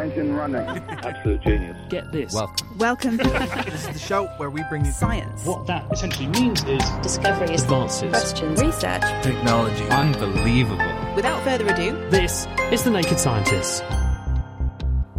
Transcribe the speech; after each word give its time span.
Engine 0.00 0.34
running. 0.34 0.60
Absolute 0.88 1.42
genius. 1.42 1.76
Get 1.90 2.10
this. 2.10 2.32
Welcome. 2.32 2.78
Welcome. 2.78 3.16
This 3.18 3.86
is 3.86 3.88
the 3.88 3.98
show 3.98 4.26
where 4.38 4.48
we 4.48 4.62
bring 4.70 4.84
you 4.86 4.92
Science. 4.92 5.44
What 5.44 5.66
that 5.66 5.92
essentially 5.92 6.28
means 6.28 6.64
is 6.64 6.82
Discoveries, 7.02 7.62
advances. 7.64 8.08
Questions. 8.08 8.60
Research. 8.62 9.02
technology. 9.22 9.84
Unbelievable. 9.84 11.14
Without 11.14 11.42
further 11.44 11.66
ado, 11.68 11.92
This 12.08 12.46
is 12.72 12.82
The 12.82 12.90
Naked 12.90 13.18
Scientists. 13.18 13.82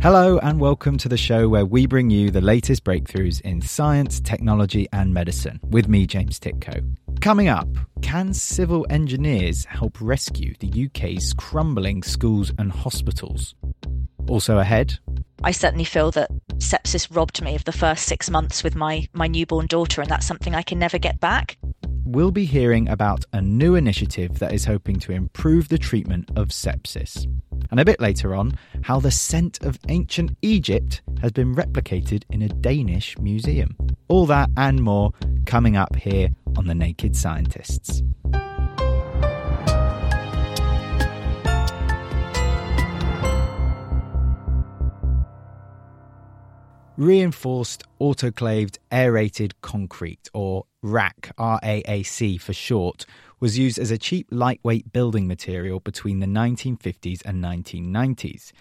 Hello, 0.02 0.39
and 0.39 0.59
welcome 0.59 0.98
to 0.98 1.08
the 1.08 1.17
show 1.17 1.48
where 1.48 1.63
we 1.66 1.86
bring 1.86 2.09
you 2.09 2.31
the 2.31 2.41
latest 2.41 2.84
breakthroughs 2.84 3.39
in 3.41 3.61
science, 3.61 4.20
technology, 4.20 4.88
and 4.91 5.13
medicine 5.13 5.59
with 5.70 5.88
me, 5.88 6.08
James 6.08 6.39
Tytko. 6.39 6.84
Coming 7.22 7.50
up, 7.50 7.67
can 8.02 8.34
civil 8.34 8.88
engineers 8.89 9.63
help 9.66 10.02
rescue 10.02 10.55
the 10.59 10.88
UK's 10.88 11.34
crumbling 11.34 12.02
schools 12.02 12.52
and 12.58 12.72
hospitals? 12.72 13.53
Also 14.27 14.59
ahead, 14.59 14.97
I 15.44 15.52
certainly 15.52 15.86
feel 15.86 16.11
that 16.11 16.30
sepsis 16.58 17.14
robbed 17.16 17.41
me 17.41 17.55
of 17.55 17.64
the 17.66 17.72
first 17.72 18.05
six 18.05 18.30
months 18.30 18.64
with 18.64 18.75
my, 18.75 19.08
my 19.14 19.27
newborn 19.27 19.66
daughter, 19.66 20.02
and 20.02 20.09
that's 20.09 20.27
something 20.27 20.53
I 20.55 20.61
can 20.61 20.77
never 20.80 20.97
get 21.00 21.19
back. 21.19 21.58
we'll 22.05 22.31
be 22.31 22.45
hearing 22.45 22.89
about 22.89 23.23
a 23.31 23.42
new 23.42 23.75
initiative 23.75 24.39
that 24.39 24.53
is 24.53 24.66
hoping 24.66 24.99
to 24.99 25.11
improve 25.14 25.69
the 25.69 25.77
treatment 25.77 26.30
of 26.36 26.49
sepsis. 26.49 27.25
And 27.69 27.80
a 27.80 27.86
bit 27.86 28.02
later 28.02 28.36
on, 28.36 28.58
how 28.81 28.99
the 28.99 29.11
scent 29.11 29.64
of 29.64 29.80
ancient 29.88 30.38
Egypt 30.42 31.02
has 31.22 31.31
been 31.31 31.55
replicated 31.55 32.23
in 32.30 32.42
a 32.42 32.49
Danish 32.49 33.17
museum. 33.17 33.77
All 34.09 34.25
that 34.25 34.49
and 34.58 34.81
more 34.81 35.11
coming 35.45 35.77
up 35.77 35.95
here 35.95 36.30
on 36.58 36.67
The 36.67 36.75
Naked 36.75 37.16
Scientists. 37.16 38.03
Reinforced 47.02 47.81
autoclaved 47.99 48.77
aerated 48.91 49.53
concrete, 49.61 50.30
or 50.35 50.67
RAC, 50.83 51.33
RAAC 51.35 52.39
for 52.39 52.53
short, 52.53 53.08
was 53.39 53.58
used 53.58 53.80
as 53.80 53.89
a 53.89 53.97
cheap 53.97 54.27
lightweight 54.30 54.93
building 54.93 55.27
material 55.27 55.80
between 55.80 56.19
the 56.19 56.27
1950s 56.27 57.23
and 57.25 57.43
1990s. 57.43 58.52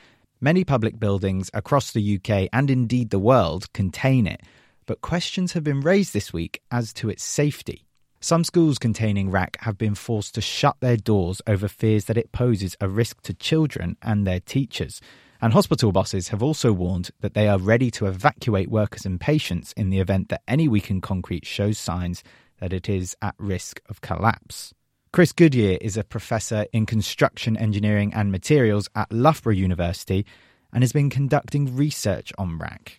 Many 0.41 0.65
public 0.65 0.99
buildings 0.99 1.51
across 1.53 1.93
the 1.93 2.17
UK 2.17 2.49
and 2.51 2.71
indeed 2.71 3.11
the 3.11 3.19
world 3.19 3.71
contain 3.75 4.27
it, 4.27 4.41
but 4.87 5.03
questions 5.03 5.53
have 5.53 5.63
been 5.63 5.83
raised 5.83 6.15
this 6.15 6.33
week 6.33 6.63
as 6.71 6.95
to 6.95 7.11
its 7.11 7.23
safety. 7.23 7.85
Some 8.21 8.45
schools 8.45 8.79
containing 8.79 9.31
RAAC 9.31 9.57
have 9.59 9.77
been 9.77 9.95
forced 9.95 10.35
to 10.37 10.41
shut 10.41 10.79
their 10.81 10.97
doors 10.97 11.43
over 11.47 11.69
fears 11.69 12.07
that 12.07 12.17
it 12.17 12.33
poses 12.33 12.75
a 12.81 12.89
risk 12.89 13.21
to 13.25 13.35
children 13.35 13.99
and 14.01 14.27
their 14.27 14.41
teachers. 14.41 15.03
And 15.43 15.55
hospital 15.55 15.91
bosses 15.91 16.29
have 16.29 16.43
also 16.43 16.71
warned 16.71 17.11
that 17.21 17.33
they 17.33 17.49
are 17.49 17.59
ready 17.59 17.91
to 17.93 18.07
evacuate 18.07 18.71
workers 18.71 19.07
and 19.07 19.19
patients 19.19 19.73
in 19.73 19.89
the 19.89 19.99
event 19.99 20.29
that 20.29 20.43
any 20.47 20.69
weakened 20.69 21.03
concrete 21.03 21.47
shows 21.47 21.79
signs 21.79 22.23
that 22.59 22.75
it 22.75 22.91
is 22.91 23.17
at 23.23 23.35
risk 23.39 23.81
of 23.89 24.03
collapse. 24.03 24.75
Chris 25.13 25.33
Goodier 25.33 25.79
is 25.81 25.97
a 25.97 26.05
professor 26.05 26.67
in 26.73 26.85
construction 26.85 27.57
engineering 27.57 28.13
and 28.15 28.31
materials 28.31 28.89
at 28.95 29.11
Loughborough 29.11 29.55
University 29.55 30.27
and 30.73 30.83
has 30.83 30.93
been 30.93 31.09
conducting 31.09 31.75
research 31.75 32.33
on 32.39 32.59
RAAC. 32.59 32.99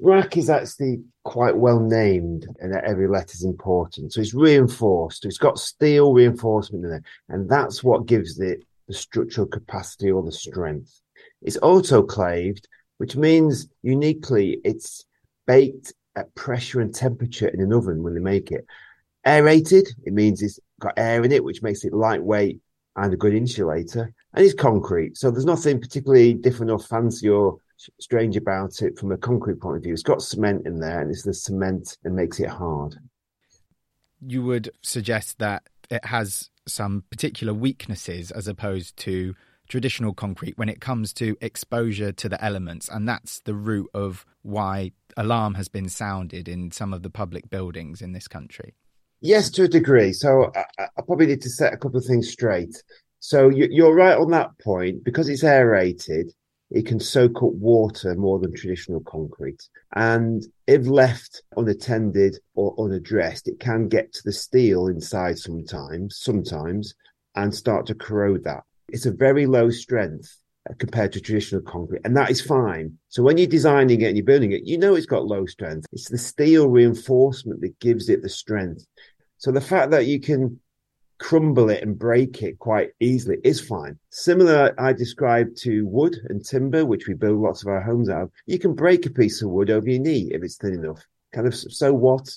RAAC 0.00 0.36
is 0.36 0.50
actually 0.50 1.02
quite 1.24 1.56
well 1.56 1.80
named 1.80 2.46
and 2.60 2.74
every 2.76 3.08
letter 3.08 3.32
is 3.32 3.44
important. 3.44 4.12
So 4.12 4.20
it's 4.20 4.34
reinforced. 4.34 5.24
It's 5.24 5.38
got 5.38 5.58
steel 5.58 6.12
reinforcement 6.12 6.84
in 6.84 6.92
it. 6.92 7.02
And 7.28 7.48
that's 7.48 7.82
what 7.82 8.06
gives 8.06 8.38
it 8.38 8.62
the 8.86 8.94
structural 8.94 9.46
capacity 9.46 10.10
or 10.10 10.22
the 10.22 10.32
strength. 10.32 11.00
It's 11.42 11.58
autoclaved, 11.58 12.64
which 12.98 13.16
means 13.16 13.68
uniquely 13.82 14.60
it's 14.64 15.04
baked 15.46 15.92
at 16.16 16.34
pressure 16.34 16.80
and 16.80 16.94
temperature 16.94 17.48
in 17.48 17.60
an 17.60 17.72
oven 17.72 18.02
when 18.02 18.14
they 18.14 18.20
make 18.20 18.50
it. 18.50 18.66
Aerated, 19.24 19.88
it 20.04 20.12
means 20.12 20.42
it's 20.42 20.58
got 20.80 20.94
air 20.96 21.22
in 21.22 21.32
it, 21.32 21.44
which 21.44 21.62
makes 21.62 21.84
it 21.84 21.92
lightweight 21.92 22.60
and 22.96 23.12
a 23.12 23.16
good 23.16 23.34
insulator. 23.34 24.12
And 24.34 24.44
it's 24.44 24.54
concrete. 24.54 25.16
So 25.16 25.30
there's 25.30 25.44
nothing 25.44 25.80
particularly 25.80 26.34
different 26.34 26.72
or 26.72 26.78
fancy 26.78 27.28
or 27.28 27.58
strange 28.00 28.36
about 28.36 28.82
it 28.82 28.98
from 28.98 29.12
a 29.12 29.16
concrete 29.16 29.60
point 29.60 29.76
of 29.76 29.82
view. 29.82 29.92
It's 29.92 30.02
got 30.02 30.22
cement 30.22 30.66
in 30.66 30.80
there, 30.80 31.00
and 31.00 31.10
it's 31.10 31.22
the 31.22 31.34
cement 31.34 31.96
that 32.02 32.10
makes 32.10 32.40
it 32.40 32.48
hard. 32.48 32.96
You 34.20 34.42
would 34.42 34.70
suggest 34.82 35.38
that 35.38 35.62
it 35.90 36.04
has 36.04 36.50
some 36.66 37.04
particular 37.10 37.54
weaknesses 37.54 38.30
as 38.30 38.48
opposed 38.48 38.96
to 38.98 39.34
traditional 39.68 40.14
concrete 40.14 40.56
when 40.56 40.68
it 40.68 40.80
comes 40.80 41.12
to 41.14 41.36
exposure 41.40 42.12
to 42.12 42.28
the 42.28 42.42
elements, 42.42 42.88
and 42.88 43.08
that's 43.08 43.40
the 43.40 43.54
root 43.54 43.88
of 43.94 44.24
why 44.42 44.92
alarm 45.16 45.54
has 45.54 45.68
been 45.68 45.88
sounded 45.88 46.48
in 46.48 46.70
some 46.70 46.92
of 46.92 47.02
the 47.02 47.10
public 47.10 47.50
buildings 47.50 48.00
in 48.00 48.12
this 48.12 48.28
country. 48.28 48.74
Yes, 49.20 49.50
to 49.50 49.64
a 49.64 49.68
degree. 49.68 50.12
So 50.12 50.52
I, 50.54 50.84
I 50.96 51.02
probably 51.02 51.26
need 51.26 51.42
to 51.42 51.50
set 51.50 51.72
a 51.72 51.76
couple 51.76 51.98
of 51.98 52.04
things 52.04 52.30
straight. 52.30 52.82
So 53.20 53.48
you, 53.48 53.68
you're 53.70 53.94
right 53.94 54.16
on 54.16 54.30
that 54.30 54.56
point 54.60 55.04
because 55.04 55.28
it's 55.28 55.42
aerated. 55.42 56.32
It 56.70 56.86
can 56.86 57.00
soak 57.00 57.42
up 57.42 57.54
water 57.54 58.14
more 58.14 58.38
than 58.38 58.54
traditional 58.54 59.00
concrete. 59.00 59.66
And 59.96 60.46
if 60.66 60.86
left 60.86 61.42
unattended 61.56 62.38
or 62.54 62.74
unaddressed, 62.78 63.48
it 63.48 63.58
can 63.58 63.88
get 63.88 64.12
to 64.12 64.20
the 64.24 64.32
steel 64.32 64.86
inside 64.86 65.38
sometimes, 65.38 66.18
sometimes, 66.18 66.94
and 67.34 67.54
start 67.54 67.86
to 67.86 67.94
corrode 67.94 68.44
that. 68.44 68.64
It's 68.88 69.06
a 69.06 69.12
very 69.12 69.46
low 69.46 69.70
strength 69.70 70.34
uh, 70.68 70.74
compared 70.78 71.12
to 71.12 71.20
traditional 71.20 71.60
concrete, 71.62 72.02
and 72.04 72.16
that 72.16 72.30
is 72.30 72.40
fine. 72.40 72.98
So 73.08 73.22
when 73.22 73.36
you're 73.36 73.46
designing 73.46 74.00
it 74.00 74.06
and 74.06 74.16
you're 74.16 74.24
building 74.24 74.52
it, 74.52 74.64
you 74.64 74.78
know 74.78 74.94
it's 74.94 75.06
got 75.06 75.26
low 75.26 75.46
strength. 75.46 75.86
It's 75.92 76.08
the 76.08 76.18
steel 76.18 76.68
reinforcement 76.68 77.60
that 77.60 77.78
gives 77.80 78.08
it 78.08 78.22
the 78.22 78.28
strength. 78.28 78.86
So 79.36 79.52
the 79.52 79.60
fact 79.60 79.90
that 79.90 80.06
you 80.06 80.20
can 80.20 80.58
crumble 81.18 81.68
it 81.68 81.82
and 81.82 81.98
break 81.98 82.42
it 82.42 82.58
quite 82.58 82.90
easily 83.00 83.38
is 83.44 83.60
fine. 83.60 83.98
Similar, 84.10 84.74
I 84.78 84.92
described 84.92 85.56
to 85.58 85.86
wood 85.86 86.16
and 86.28 86.44
timber, 86.44 86.86
which 86.86 87.08
we 87.08 87.14
build 87.14 87.40
lots 87.40 87.62
of 87.62 87.68
our 87.68 87.82
homes 87.82 88.08
out 88.08 88.22
of. 88.22 88.30
You 88.46 88.58
can 88.58 88.74
break 88.74 89.04
a 89.04 89.10
piece 89.10 89.42
of 89.42 89.50
wood 89.50 89.70
over 89.70 89.88
your 89.88 90.00
knee 90.00 90.30
if 90.32 90.42
it's 90.42 90.56
thin 90.56 90.74
enough. 90.74 91.04
Kind 91.32 91.46
of, 91.46 91.54
so 91.54 91.92
what? 91.92 92.28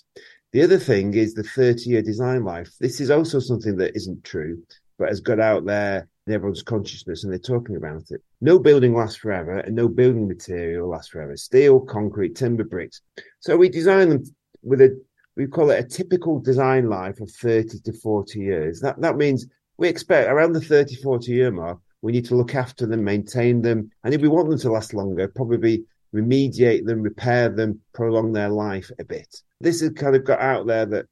The 0.52 0.64
other 0.64 0.80
thing 0.80 1.14
is 1.14 1.34
the 1.34 1.44
30 1.44 1.90
year 1.90 2.02
design 2.02 2.44
life. 2.44 2.74
This 2.80 3.00
is 3.00 3.10
also 3.10 3.40
something 3.40 3.78
that 3.78 3.96
isn't 3.96 4.24
true, 4.24 4.62
but 4.98 5.10
has 5.10 5.22
got 5.22 5.40
out 5.40 5.66
there 5.66 6.08
everyone's 6.28 6.64
consciousness 6.64 7.24
and 7.24 7.32
they're 7.32 7.40
talking 7.40 7.76
about 7.76 8.12
it. 8.12 8.22
No 8.42 8.60
building 8.60 8.96
lasts 8.96 9.18
forever 9.18 9.60
and 9.60 9.76
no 9.76 9.88
building 9.88 10.28
material 10.28 10.90
lasts 10.90 11.10
forever. 11.10 11.36
Steel, 11.36 11.80
concrete, 11.80 12.36
timber, 12.36 12.64
bricks. 12.64 13.02
So 13.40 13.58
we 13.58 13.70
design 13.70 14.10
them 14.10 14.24
with 14.62 14.82
a 14.82 15.02
we 15.38 15.48
call 15.48 15.72
it 15.72 15.80
a 15.80 15.88
typical 15.88 16.40
design 16.40 16.90
life 16.90 17.22
of 17.22 17.32
30 17.32 17.80
to 17.80 17.94
40 17.94 18.40
years. 18.40 18.82
That 18.82 19.00
that 19.02 19.18
means 19.18 19.48
we 19.78 19.88
expect 19.88 20.30
around 20.30 20.54
the 20.54 20.62
30, 20.62 20.96
40 20.96 21.32
year 21.32 21.52
mark, 21.52 21.80
we 22.02 22.12
need 22.12 22.26
to 22.26 22.36
look 22.36 22.56
after 22.56 22.86
them, 22.86 23.04
maintain 23.04 23.62
them, 23.62 23.90
and 24.04 24.14
if 24.14 24.22
we 24.22 24.28
want 24.28 24.50
them 24.50 24.60
to 24.60 24.72
last 24.72 24.94
longer, 24.94 25.28
probably 25.28 25.86
remediate 26.14 26.86
them, 26.86 27.02
repair 27.02 27.50
them, 27.50 27.80
prolong 27.94 28.34
their 28.34 28.50
life 28.50 28.92
a 29.00 29.04
bit. 29.04 29.34
This 29.60 29.82
has 29.82 29.92
kind 29.92 30.16
of 30.16 30.26
got 30.26 30.42
out 30.42 30.68
there 30.68 30.86
that 30.88 31.06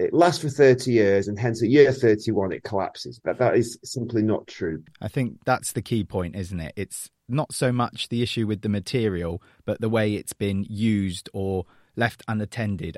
it 0.00 0.14
lasts 0.14 0.42
for 0.42 0.48
30 0.48 0.90
years 0.90 1.28
and 1.28 1.38
hence 1.38 1.62
at 1.62 1.68
year 1.68 1.92
31 1.92 2.52
it 2.52 2.62
collapses. 2.62 3.20
but 3.22 3.38
that 3.38 3.56
is 3.56 3.78
simply 3.84 4.22
not 4.22 4.46
true. 4.46 4.82
I 5.00 5.08
think 5.08 5.38
that's 5.44 5.72
the 5.72 5.82
key 5.82 6.04
point, 6.04 6.36
isn't 6.36 6.60
it? 6.60 6.72
It's 6.76 7.10
not 7.28 7.52
so 7.52 7.70
much 7.70 8.08
the 8.08 8.22
issue 8.22 8.46
with 8.46 8.62
the 8.62 8.68
material, 8.68 9.42
but 9.64 9.80
the 9.80 9.88
way 9.88 10.14
it's 10.14 10.32
been 10.32 10.64
used 10.68 11.28
or 11.32 11.66
left 11.96 12.22
unattended 12.26 12.96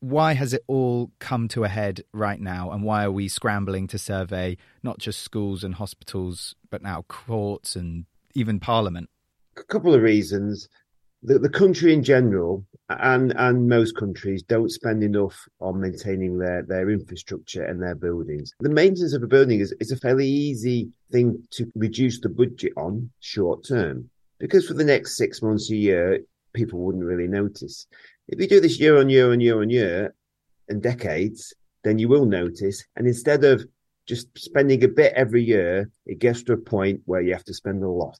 why 0.00 0.34
has 0.34 0.52
it 0.52 0.62
all 0.66 1.10
come 1.18 1.48
to 1.48 1.64
a 1.64 1.68
head 1.68 2.02
right 2.12 2.40
now 2.40 2.70
and 2.70 2.84
why 2.84 3.04
are 3.04 3.10
we 3.10 3.28
scrambling 3.28 3.86
to 3.86 3.98
survey 3.98 4.56
not 4.82 4.98
just 4.98 5.22
schools 5.22 5.64
and 5.64 5.76
hospitals 5.76 6.54
but 6.70 6.82
now 6.82 7.04
courts 7.08 7.74
and 7.74 8.04
even 8.34 8.60
parliament 8.60 9.08
a 9.56 9.64
couple 9.64 9.94
of 9.94 10.02
reasons 10.02 10.68
the, 11.22 11.38
the 11.38 11.48
country 11.48 11.92
in 11.94 12.02
general 12.02 12.64
and 12.88 13.32
and 13.36 13.68
most 13.68 13.96
countries 13.96 14.42
don't 14.42 14.70
spend 14.70 15.02
enough 15.02 15.36
on 15.60 15.80
maintaining 15.80 16.38
their 16.38 16.62
their 16.62 16.90
infrastructure 16.90 17.64
and 17.64 17.82
their 17.82 17.94
buildings. 17.94 18.52
The 18.60 18.68
maintenance 18.68 19.12
of 19.12 19.22
a 19.22 19.26
building 19.26 19.60
is, 19.60 19.74
is 19.80 19.90
a 19.90 19.96
fairly 19.96 20.28
easy 20.28 20.90
thing 21.10 21.42
to 21.52 21.70
reduce 21.74 22.20
the 22.20 22.28
budget 22.28 22.72
on 22.76 23.10
short 23.20 23.66
term 23.66 24.10
because 24.38 24.66
for 24.66 24.74
the 24.74 24.84
next 24.84 25.16
six 25.16 25.42
months 25.42 25.70
a 25.70 25.76
year, 25.76 26.20
people 26.52 26.80
wouldn't 26.80 27.04
really 27.04 27.28
notice. 27.28 27.86
If 28.28 28.40
you 28.40 28.48
do 28.48 28.60
this 28.60 28.78
year 28.78 28.98
on 28.98 29.08
year 29.08 29.32
on 29.32 29.40
year 29.40 29.60
on 29.60 29.70
year 29.70 30.14
and 30.68 30.82
decades, 30.82 31.54
then 31.84 31.98
you 31.98 32.08
will 32.08 32.26
notice. 32.26 32.84
And 32.96 33.06
instead 33.06 33.44
of 33.44 33.64
just 34.06 34.28
spending 34.38 34.82
a 34.84 34.88
bit 34.88 35.12
every 35.14 35.42
year, 35.42 35.90
it 36.06 36.18
gets 36.18 36.42
to 36.44 36.52
a 36.52 36.56
point 36.56 37.00
where 37.04 37.20
you 37.20 37.32
have 37.32 37.44
to 37.44 37.54
spend 37.54 37.82
a 37.82 37.88
lot. 37.88 38.18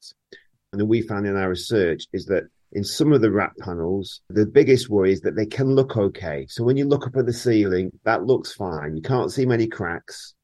And 0.73 0.89
we 0.89 1.03
found 1.03 1.27
in 1.27 1.37
our 1.37 1.51
research 1.51 2.07
is 2.13 2.27
that 2.27 2.45
in 2.73 2.85
some 2.85 3.13
of 3.13 3.21
the 3.21 3.29
RAAC 3.29 3.57
panels, 3.61 4.21
the 4.29 4.47
biggest 4.47 4.91
worry 4.91 5.13
is 5.13 5.21
that 5.21 5.37
they 5.37 5.47
can 5.47 5.75
look 5.75 5.97
okay. 5.97 6.47
So 6.49 6.65
when 6.65 6.77
you 6.77 6.85
look 6.87 7.07
up 7.07 7.17
at 7.17 7.27
the 7.27 7.33
ceiling, 7.33 7.91
that 8.05 8.25
looks 8.25 8.53
fine. 8.53 8.97
You 8.97 9.03
can't 9.03 9.33
see 9.33 9.47
many 9.47 9.67
cracks, 9.67 10.35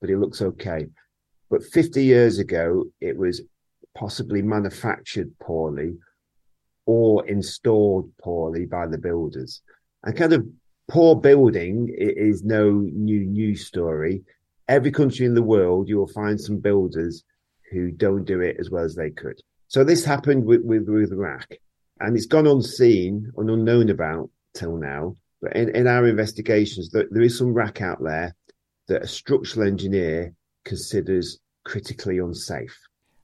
but 0.00 0.10
it 0.10 0.18
looks 0.18 0.40
okay. 0.40 0.86
But 1.50 1.64
50 1.64 2.02
years 2.04 2.38
ago, 2.38 2.84
it 3.00 3.16
was 3.16 3.42
possibly 3.94 4.42
manufactured 4.42 5.32
poorly 5.40 5.96
or 6.86 7.26
installed 7.28 8.10
poorly 8.22 8.64
by 8.64 8.86
the 8.86 8.98
builders. 8.98 9.60
And 10.04 10.16
kind 10.16 10.32
of 10.32 10.46
poor 10.88 11.16
building 11.16 11.94
is 11.96 12.42
no 12.42 12.70
new 12.70 13.24
news 13.24 13.66
story. 13.66 14.22
Every 14.68 14.92
country 14.92 15.26
in 15.26 15.34
the 15.34 15.42
world, 15.42 15.88
you 15.88 15.98
will 15.98 16.08
find 16.08 16.40
some 16.40 16.58
builders 16.58 17.24
who 17.70 17.90
don't 17.90 18.24
do 18.24 18.40
it 18.40 18.56
as 18.58 18.70
well 18.70 18.84
as 18.84 18.94
they 18.94 19.10
could. 19.10 19.38
So 19.68 19.84
this 19.84 20.04
happened 20.04 20.44
with, 20.44 20.62
with, 20.62 20.88
with 20.88 21.12
RAAC 21.12 21.58
and 22.02 22.16
it's 22.16 22.26
gone 22.26 22.46
unseen 22.46 23.32
and 23.36 23.50
unknown 23.50 23.88
about 23.88 24.28
till 24.54 24.76
now. 24.76 25.16
But 25.40 25.56
in, 25.56 25.74
in 25.74 25.86
our 25.86 26.06
investigations, 26.06 26.90
there, 26.90 27.06
there 27.10 27.22
is 27.22 27.38
some 27.38 27.54
RAAC 27.54 27.80
out 27.80 28.02
there 28.02 28.34
that 28.88 29.02
a 29.02 29.08
structural 29.08 29.66
engineer 29.66 30.34
considers 30.64 31.38
critically 31.64 32.18
unsafe. 32.18 32.76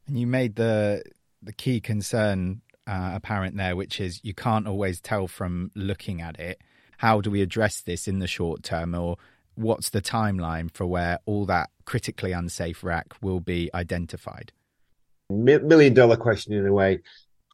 And 0.06 0.18
you 0.18 0.26
made 0.26 0.56
the 0.56 1.02
the 1.42 1.52
key 1.52 1.80
concern 1.80 2.62
uh, 2.86 3.12
apparent 3.14 3.56
there, 3.56 3.76
which 3.76 4.00
is 4.00 4.20
you 4.24 4.34
can't 4.34 4.66
always 4.66 5.00
tell 5.00 5.28
from 5.28 5.70
looking 5.74 6.20
at 6.20 6.38
it. 6.40 6.60
How 6.98 7.20
do 7.20 7.30
we 7.30 7.42
address 7.42 7.82
this 7.82 8.08
in 8.08 8.18
the 8.18 8.26
short 8.26 8.62
term, 8.62 8.94
or 8.94 9.16
what's 9.54 9.90
the 9.90 10.02
timeline 10.02 10.72
for 10.72 10.86
where 10.86 11.18
all 11.26 11.46
that 11.46 11.70
critically 11.84 12.32
unsafe 12.32 12.80
RAAC 12.82 13.12
will 13.20 13.40
be 13.40 13.70
identified? 13.74 14.52
million 15.30 15.92
dollar 15.92 16.16
question 16.16 16.54
in 16.54 16.66
a 16.66 16.72
way. 16.72 17.00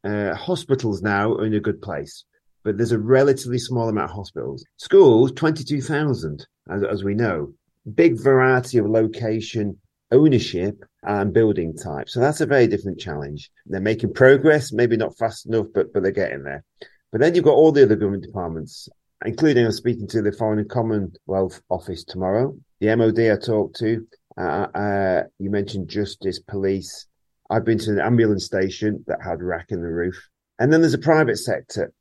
Uh, 0.05 0.35
hospitals 0.35 1.03
now 1.03 1.33
are 1.33 1.47
in 1.47 1.55
a 1.55 1.61
good 1.61 1.81
place, 1.81 2.25
but 2.62 2.77
there's 2.77 2.93
a 2.93 2.99
relatively 2.99 3.59
small 3.59 3.89
amount 3.89 4.11
of 4.11 4.17
hospitals. 4.17 4.65
Schools, 4.77 5.33
22,000, 5.33 6.47
as, 6.71 6.83
as 6.85 7.05
we 7.05 7.15
know. 7.15 7.53
Big 7.95 8.21
variety 8.21 8.79
of 8.79 8.87
location, 8.87 9.79
ownership, 10.12 10.85
and 11.03 11.33
building 11.33 11.75
type. 11.77 12.09
So 12.09 12.21
that's 12.21 12.41
a 12.41 12.47
very 12.47 12.67
different 12.67 13.01
challenge. 13.01 13.51
They're 13.67 13.81
making 13.81 14.15
progress, 14.15 14.73
maybe 14.73 14.97
not 14.97 15.17
fast 15.17 15.47
enough, 15.47 15.67
but, 15.75 15.93
but 15.93 16.03
they're 16.03 16.12
getting 16.12 16.43
there. 16.43 16.65
But 17.11 17.21
then 17.21 17.35
you've 17.35 17.45
got 17.45 17.55
all 17.55 17.73
the 17.73 17.85
other 17.85 17.97
government 17.97 18.25
departments, 18.25 18.89
including 19.25 19.65
I'm 19.65 19.73
speaking 19.73 20.09
to 20.09 20.23
the 20.23 20.33
Foreign 20.33 20.59
and 20.59 20.69
Commonwealth 20.69 21.62
Office 21.71 22.05
tomorrow, 22.05 22.57
the 22.81 22.95
MOD 22.95 23.21
I 23.21 23.37
talked 23.37 23.77
to. 23.79 24.07
Uh, 24.37 24.67
uh, 24.75 25.23
you 25.39 25.50
mentioned 25.50 25.89
justice, 25.89 26.41
police, 26.41 27.07
I've 27.50 27.64
been 27.64 27.79
to 27.79 27.91
an 27.91 28.00
ambulance 28.00 28.44
station 28.44 29.05
that 29.06 29.23
had 29.23 29.38
RAAC 29.41 29.70
in 29.70 29.82
the 29.82 29.88
roof. 29.88 30.29
And 30.58 30.73
then 30.73 30.81
there's 30.81 30.94
a 30.94 30.99
private 30.99 31.37
sector, 31.37 31.93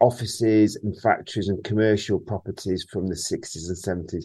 offices 0.00 0.76
and 0.76 0.98
factories 1.00 1.48
and 1.48 1.62
commercial 1.64 2.18
properties 2.18 2.86
from 2.90 3.06
the 3.06 3.14
60s 3.14 3.68
and 3.68 4.08
70s. 4.08 4.24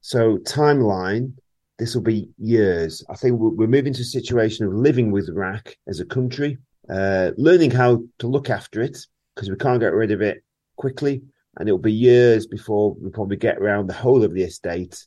So, 0.00 0.38
timeline, 0.38 1.34
this 1.78 1.94
will 1.94 2.02
be 2.02 2.28
years. 2.38 3.04
I 3.10 3.16
think 3.16 3.38
we're 3.38 3.66
moving 3.66 3.92
to 3.92 4.02
a 4.02 4.04
situation 4.04 4.66
of 4.66 4.72
living 4.72 5.10
with 5.10 5.34
RAAC 5.34 5.74
as 5.88 6.00
a 6.00 6.06
country, 6.06 6.58
uh, 6.88 7.32
learning 7.36 7.70
how 7.70 8.02
to 8.18 8.26
look 8.26 8.50
after 8.50 8.80
it 8.80 8.98
because 9.34 9.50
we 9.50 9.56
can't 9.56 9.80
get 9.80 9.92
rid 9.92 10.10
of 10.10 10.22
it 10.22 10.42
quickly. 10.76 11.22
And 11.58 11.68
it'll 11.68 11.78
be 11.78 11.92
years 11.92 12.46
before 12.46 12.94
we 12.94 13.10
probably 13.10 13.36
get 13.36 13.58
around 13.58 13.86
the 13.86 13.94
whole 13.94 14.24
of 14.24 14.34
the 14.34 14.42
estate 14.42 15.06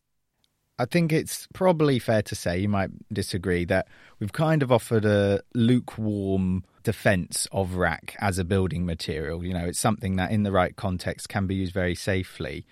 I 0.79 0.85
think 0.85 1.13
it's 1.13 1.47
probably 1.53 1.99
fair 1.99 2.21
to 2.23 2.35
say, 2.35 2.57
you 2.57 2.69
might 2.69 2.89
disagree, 3.13 3.63
that 3.65 3.87
we've 4.19 4.33
kind 4.33 4.63
of 4.63 4.71
offered 4.71 5.05
a 5.05 5.41
lukewarm 5.53 6.63
defense 6.83 7.47
of 7.51 7.71
RAAC 7.71 8.15
as 8.19 8.39
a 8.39 8.43
building 8.43 8.85
material. 8.85 9.45
You 9.45 9.53
know, 9.53 9.65
it's 9.65 9.79
something 9.79 10.15
that 10.15 10.31
in 10.31 10.43
the 10.43 10.51
right 10.51 10.75
context 10.75 11.29
can 11.29 11.45
be 11.45 11.55
used 11.55 11.73
very 11.73 11.95
safely, 11.95 12.65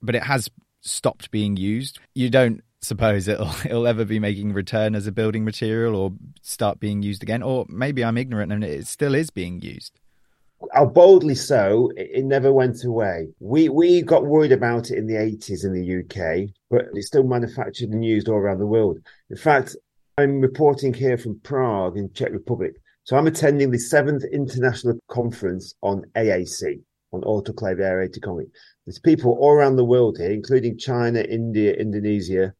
but 0.00 0.14
it 0.14 0.22
has 0.22 0.48
stopped 0.82 1.30
being 1.30 1.56
used. 1.56 1.98
You 2.14 2.30
don't 2.30 2.62
suppose 2.80 3.26
it'll 3.26 3.48
it'll 3.64 3.88
ever 3.88 4.04
be 4.04 4.20
making 4.20 4.52
return 4.52 4.94
as 4.94 5.06
a 5.08 5.12
building 5.12 5.44
material 5.44 5.96
or 5.96 6.12
start 6.42 6.78
being 6.78 7.02
used 7.02 7.24
again 7.24 7.42
or 7.42 7.66
maybe 7.68 8.04
I'm 8.04 8.16
ignorant 8.16 8.52
and 8.52 8.62
it 8.62 8.86
still 8.86 9.16
is 9.16 9.30
being 9.30 9.60
used 9.60 9.98
how 10.72 10.86
boldly 10.86 11.34
so, 11.34 11.90
it, 11.96 12.24
never 12.24 12.52
went 12.52 12.84
away. 12.84 13.28
We 13.38 13.68
we 13.68 14.02
got 14.02 14.26
worried 14.26 14.52
about 14.52 14.90
it 14.90 14.98
in 14.98 15.06
the 15.06 15.14
80s 15.14 15.64
in 15.64 15.72
the 15.72 15.98
UK, 16.00 16.50
but 16.70 16.86
it's 16.94 17.06
still 17.06 17.24
manufactured 17.24 17.90
and 17.90 18.04
used 18.04 18.28
all 18.28 18.36
around 18.36 18.58
the 18.58 18.66
world. 18.66 18.98
In 19.30 19.36
fact, 19.36 19.76
I'm 20.18 20.40
reporting 20.40 20.92
here 20.92 21.16
from 21.16 21.40
Prague 21.40 21.96
in 21.96 22.12
Czech 22.12 22.32
Republic. 22.32 22.72
So 23.04 23.16
I'm 23.16 23.26
attending 23.26 23.70
the 23.70 23.78
seventh 23.78 24.24
international 24.32 24.98
conference 25.08 25.74
on 25.80 26.04
AAC, 26.16 26.82
on 27.12 27.22
autoclave 27.22 27.80
aerated 27.80 28.22
concrete. 28.22 28.50
There's 28.84 28.98
people 28.98 29.38
all 29.40 29.52
around 29.52 29.76
the 29.76 29.84
world 29.84 30.18
here, 30.18 30.30
including 30.30 30.76
China, 30.76 31.20
India, 31.20 31.72
Indonesia, 31.72 32.52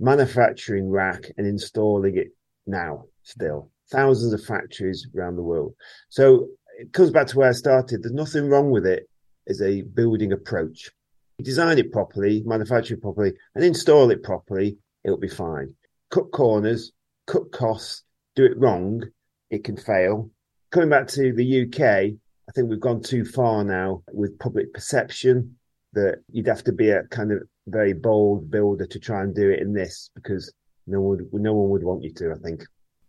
manufacturing 0.00 0.86
RAAC 0.86 1.30
and 1.36 1.46
installing 1.46 2.16
it 2.16 2.28
now 2.66 3.04
still. 3.22 3.70
Thousands 3.90 4.32
of 4.32 4.42
factories 4.42 5.06
around 5.16 5.36
the 5.36 5.42
world. 5.42 5.74
So 6.08 6.48
it 6.78 6.92
comes 6.92 7.10
back 7.10 7.26
to 7.28 7.38
where 7.38 7.48
I 7.48 7.52
started. 7.52 8.02
There's 8.02 8.12
nothing 8.12 8.48
wrong 8.48 8.70
with 8.70 8.86
it 8.86 9.08
as 9.48 9.60
a 9.60 9.82
building 9.82 10.32
approach. 10.32 10.90
You 11.38 11.44
design 11.44 11.78
it 11.78 11.92
properly, 11.92 12.42
manufacture 12.44 12.94
it 12.94 13.02
properly, 13.02 13.32
and 13.54 13.64
install 13.64 14.10
it 14.10 14.22
properly, 14.22 14.78
it'll 15.04 15.18
be 15.18 15.28
fine. 15.28 15.74
Cut 16.10 16.30
corners, 16.32 16.92
cut 17.26 17.50
costs, 17.52 18.04
do 18.36 18.44
it 18.44 18.58
wrong, 18.58 19.02
it 19.50 19.64
can 19.64 19.76
fail. 19.76 20.30
Coming 20.70 20.90
back 20.90 21.08
to 21.08 21.32
the 21.32 21.62
UK, 21.62 21.80
I 21.80 22.52
think 22.54 22.68
we've 22.68 22.80
gone 22.80 23.02
too 23.02 23.24
far 23.24 23.64
now 23.64 24.02
with 24.12 24.38
public 24.38 24.72
perception 24.72 25.56
that 25.92 26.16
you'd 26.32 26.46
have 26.46 26.64
to 26.64 26.72
be 26.72 26.90
a 26.90 27.04
kind 27.04 27.32
of 27.32 27.42
very 27.68 27.92
bold 27.92 28.50
builder 28.50 28.86
to 28.86 28.98
try 28.98 29.22
and 29.22 29.34
do 29.34 29.50
it 29.50 29.60
in 29.60 29.72
this 29.72 30.10
because 30.14 30.52
no 30.86 31.00
one 31.00 31.28
would, 31.30 31.42
no 31.42 31.54
one 31.54 31.70
would 31.70 31.84
want 31.84 32.02
you 32.02 32.12
to, 32.14 32.32
I 32.32 32.38
think. 32.42 32.64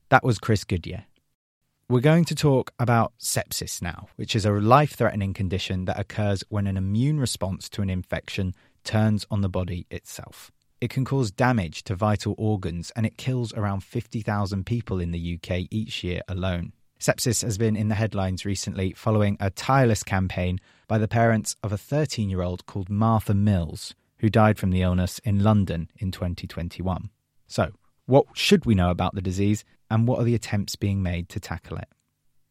That 0.10 0.24
was 0.24 0.40
Chris 0.40 0.64
Goodier. 0.64 1.06
We're 1.88 2.00
going 2.00 2.26
to 2.26 2.36
talk 2.36 2.74
about 2.80 3.14
sepsis 3.20 3.80
now, 3.80 4.08
which 4.16 4.36
is 4.36 4.44
a 4.44 4.52
life 4.52 4.96
threatening 4.96 5.36
condition 5.36 5.86
that 5.86 6.00
occurs 6.00 6.44
when 6.50 6.66
an 6.66 6.78
immune 6.78 7.20
response 7.20 7.70
to 7.70 7.84
an 7.84 7.92
infection 7.92 8.56
turns 8.84 9.28
on 9.30 9.42
the 9.42 9.50
body 9.50 9.86
itself. 9.92 10.52
It 10.82 10.90
can 10.90 11.06
cause 11.06 11.30
damage 11.30 11.84
to 11.84 11.94
vital 11.94 12.34
organs 12.40 12.92
and 12.96 13.06
it 13.06 13.18
kills 13.18 13.54
around 13.54 13.84
50,000 13.84 14.66
people 14.66 15.00
in 15.00 15.12
the 15.12 15.36
UK 15.40 15.68
each 15.70 16.04
year 16.04 16.22
alone. 16.28 16.74
Sepsis 17.00 17.44
has 17.44 17.60
been 17.60 17.76
in 17.76 17.90
the 17.90 17.94
headlines 17.94 18.46
recently 18.46 18.94
following 18.94 19.38
a 19.40 19.52
tireless 19.52 20.02
campaign 20.02 20.58
by 20.88 20.98
the 20.98 21.08
parents 21.08 21.56
of 21.62 21.72
a 21.72 21.78
13 21.78 22.32
year 22.32 22.42
old 22.42 22.66
called 22.66 22.90
Martha 22.90 23.36
Mills, 23.36 23.94
who 24.22 24.30
died 24.32 24.58
from 24.58 24.72
the 24.72 24.82
illness 24.82 25.20
in 25.20 25.44
London 25.44 25.92
in 26.00 26.10
2021. 26.12 27.12
So, 27.46 27.74
what 28.08 28.26
should 28.34 28.66
we 28.66 28.74
know 28.74 28.90
about 28.90 29.14
the 29.14 29.22
disease 29.22 29.64
and 29.90 30.08
what 30.08 30.20
are 30.20 30.24
the 30.24 30.36
attempts 30.36 30.76
being 30.76 31.02
made 31.04 31.30
to 31.30 31.40
tackle 31.40 31.78
it? 31.78 31.88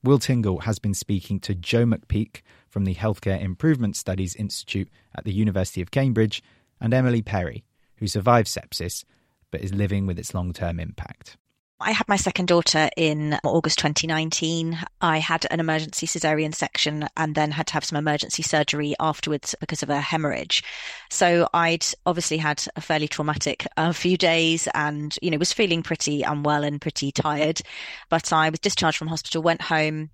Will 0.02 0.18
Tingle 0.18 0.60
has 0.60 0.78
been 0.78 0.94
speaking 0.94 1.40
to 1.40 1.54
Jo 1.54 1.84
McPeake 1.84 2.42
from 2.68 2.84
the 2.84 2.94
Healthcare 2.94 3.40
Improvement 3.40 3.96
Studies 3.96 4.36
Institute 4.36 4.90
at 5.14 5.24
the 5.24 5.32
University 5.32 5.80
of 5.80 5.90
Cambridge 5.90 6.42
and 6.80 6.92
Emily 6.92 7.22
Perry, 7.22 7.64
who 7.96 8.06
survived 8.06 8.48
sepsis 8.48 9.04
but 9.50 9.62
is 9.62 9.72
living 9.72 10.04
with 10.04 10.18
its 10.18 10.34
long 10.34 10.52
term 10.52 10.78
impact. 10.78 11.36
I 11.80 11.90
had 11.90 12.08
my 12.08 12.16
second 12.16 12.46
daughter 12.46 12.88
in 12.96 13.38
August 13.42 13.78
2019. 13.78 14.78
I 15.00 15.18
had 15.18 15.44
an 15.50 15.58
emergency 15.58 16.06
cesarean 16.06 16.54
section 16.54 17.08
and 17.16 17.34
then 17.34 17.50
had 17.50 17.66
to 17.68 17.74
have 17.74 17.84
some 17.84 17.98
emergency 17.98 18.44
surgery 18.44 18.94
afterwards 19.00 19.56
because 19.58 19.82
of 19.82 19.90
a 19.90 20.00
hemorrhage. 20.00 20.62
So 21.10 21.48
I'd 21.52 21.84
obviously 22.06 22.36
had 22.36 22.64
a 22.76 22.80
fairly 22.80 23.08
traumatic 23.08 23.66
uh, 23.76 23.92
few 23.92 24.16
days 24.16 24.68
and, 24.72 25.16
you 25.20 25.30
know, 25.30 25.36
was 25.36 25.52
feeling 25.52 25.82
pretty 25.82 26.22
unwell 26.22 26.62
and 26.62 26.80
pretty 26.80 27.10
tired. 27.10 27.60
But 28.08 28.32
I 28.32 28.50
was 28.50 28.60
discharged 28.60 28.96
from 28.96 29.08
hospital, 29.08 29.42
went 29.42 29.62
home, 29.62 30.10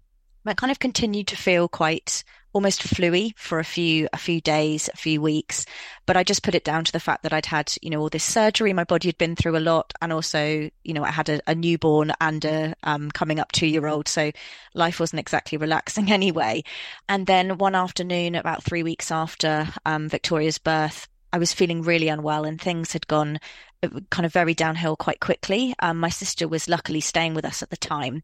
I 0.46 0.54
kind 0.54 0.70
of 0.70 0.78
continued 0.78 1.28
to 1.28 1.36
feel 1.36 1.68
quite 1.68 2.24
almost 2.52 2.82
fluey 2.82 3.32
for 3.36 3.58
a 3.60 3.64
few 3.64 4.08
a 4.12 4.16
few 4.16 4.40
days, 4.40 4.88
a 4.92 4.96
few 4.96 5.20
weeks. 5.20 5.66
But 6.06 6.16
I 6.16 6.24
just 6.24 6.42
put 6.42 6.54
it 6.54 6.64
down 6.64 6.84
to 6.84 6.92
the 6.92 7.00
fact 7.00 7.22
that 7.22 7.32
I'd 7.32 7.46
had, 7.46 7.72
you 7.82 7.90
know, 7.90 8.00
all 8.00 8.08
this 8.08 8.24
surgery. 8.24 8.72
My 8.72 8.84
body 8.84 9.08
had 9.08 9.18
been 9.18 9.36
through 9.36 9.56
a 9.56 9.60
lot, 9.60 9.92
and 10.00 10.12
also, 10.12 10.70
you 10.84 10.94
know, 10.94 11.04
I 11.04 11.10
had 11.10 11.28
a, 11.28 11.40
a 11.46 11.54
newborn 11.54 12.12
and 12.20 12.44
a 12.44 12.74
um, 12.82 13.10
coming 13.10 13.38
up 13.38 13.52
two 13.52 13.66
year 13.66 13.86
old, 13.86 14.08
so 14.08 14.32
life 14.74 14.98
wasn't 14.98 15.20
exactly 15.20 15.58
relaxing 15.58 16.10
anyway. 16.12 16.64
And 17.08 17.26
then 17.26 17.58
one 17.58 17.74
afternoon, 17.74 18.34
about 18.34 18.64
three 18.64 18.82
weeks 18.82 19.10
after 19.10 19.68
um, 19.86 20.08
Victoria's 20.08 20.58
birth, 20.58 21.08
I 21.32 21.38
was 21.38 21.52
feeling 21.52 21.82
really 21.82 22.08
unwell, 22.08 22.44
and 22.44 22.60
things 22.60 22.92
had 22.92 23.06
gone 23.06 23.38
uh, 23.82 23.88
kind 24.10 24.26
of 24.26 24.32
very 24.32 24.54
downhill 24.54 24.96
quite 24.96 25.20
quickly. 25.20 25.74
Um, 25.78 25.98
my 25.98 26.08
sister 26.08 26.48
was 26.48 26.68
luckily 26.68 27.00
staying 27.00 27.34
with 27.34 27.44
us 27.44 27.62
at 27.62 27.70
the 27.70 27.76
time, 27.76 28.22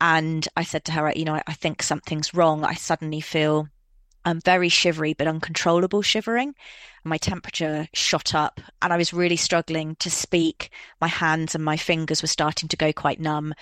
and 0.00 0.46
I 0.56 0.64
said 0.64 0.84
to 0.86 0.92
her, 0.92 1.12
you 1.14 1.24
know, 1.24 1.34
I, 1.34 1.42
I 1.46 1.54
think 1.54 1.82
something's 1.82 2.34
wrong. 2.34 2.64
I 2.64 2.74
suddenly 2.74 3.20
feel 3.20 3.68
um, 4.24 4.40
very 4.44 4.68
shivery, 4.68 5.14
but 5.14 5.26
uncontrollable 5.26 6.02
shivering. 6.02 6.54
My 7.04 7.16
temperature 7.16 7.88
shot 7.94 8.34
up 8.34 8.60
and 8.82 8.92
I 8.92 8.96
was 8.96 9.12
really 9.12 9.36
struggling 9.36 9.96
to 9.96 10.10
speak. 10.10 10.70
My 11.00 11.08
hands 11.08 11.54
and 11.54 11.64
my 11.64 11.76
fingers 11.76 12.20
were 12.20 12.28
starting 12.28 12.68
to 12.68 12.76
go 12.76 12.92
quite 12.92 13.20
numb. 13.20 13.54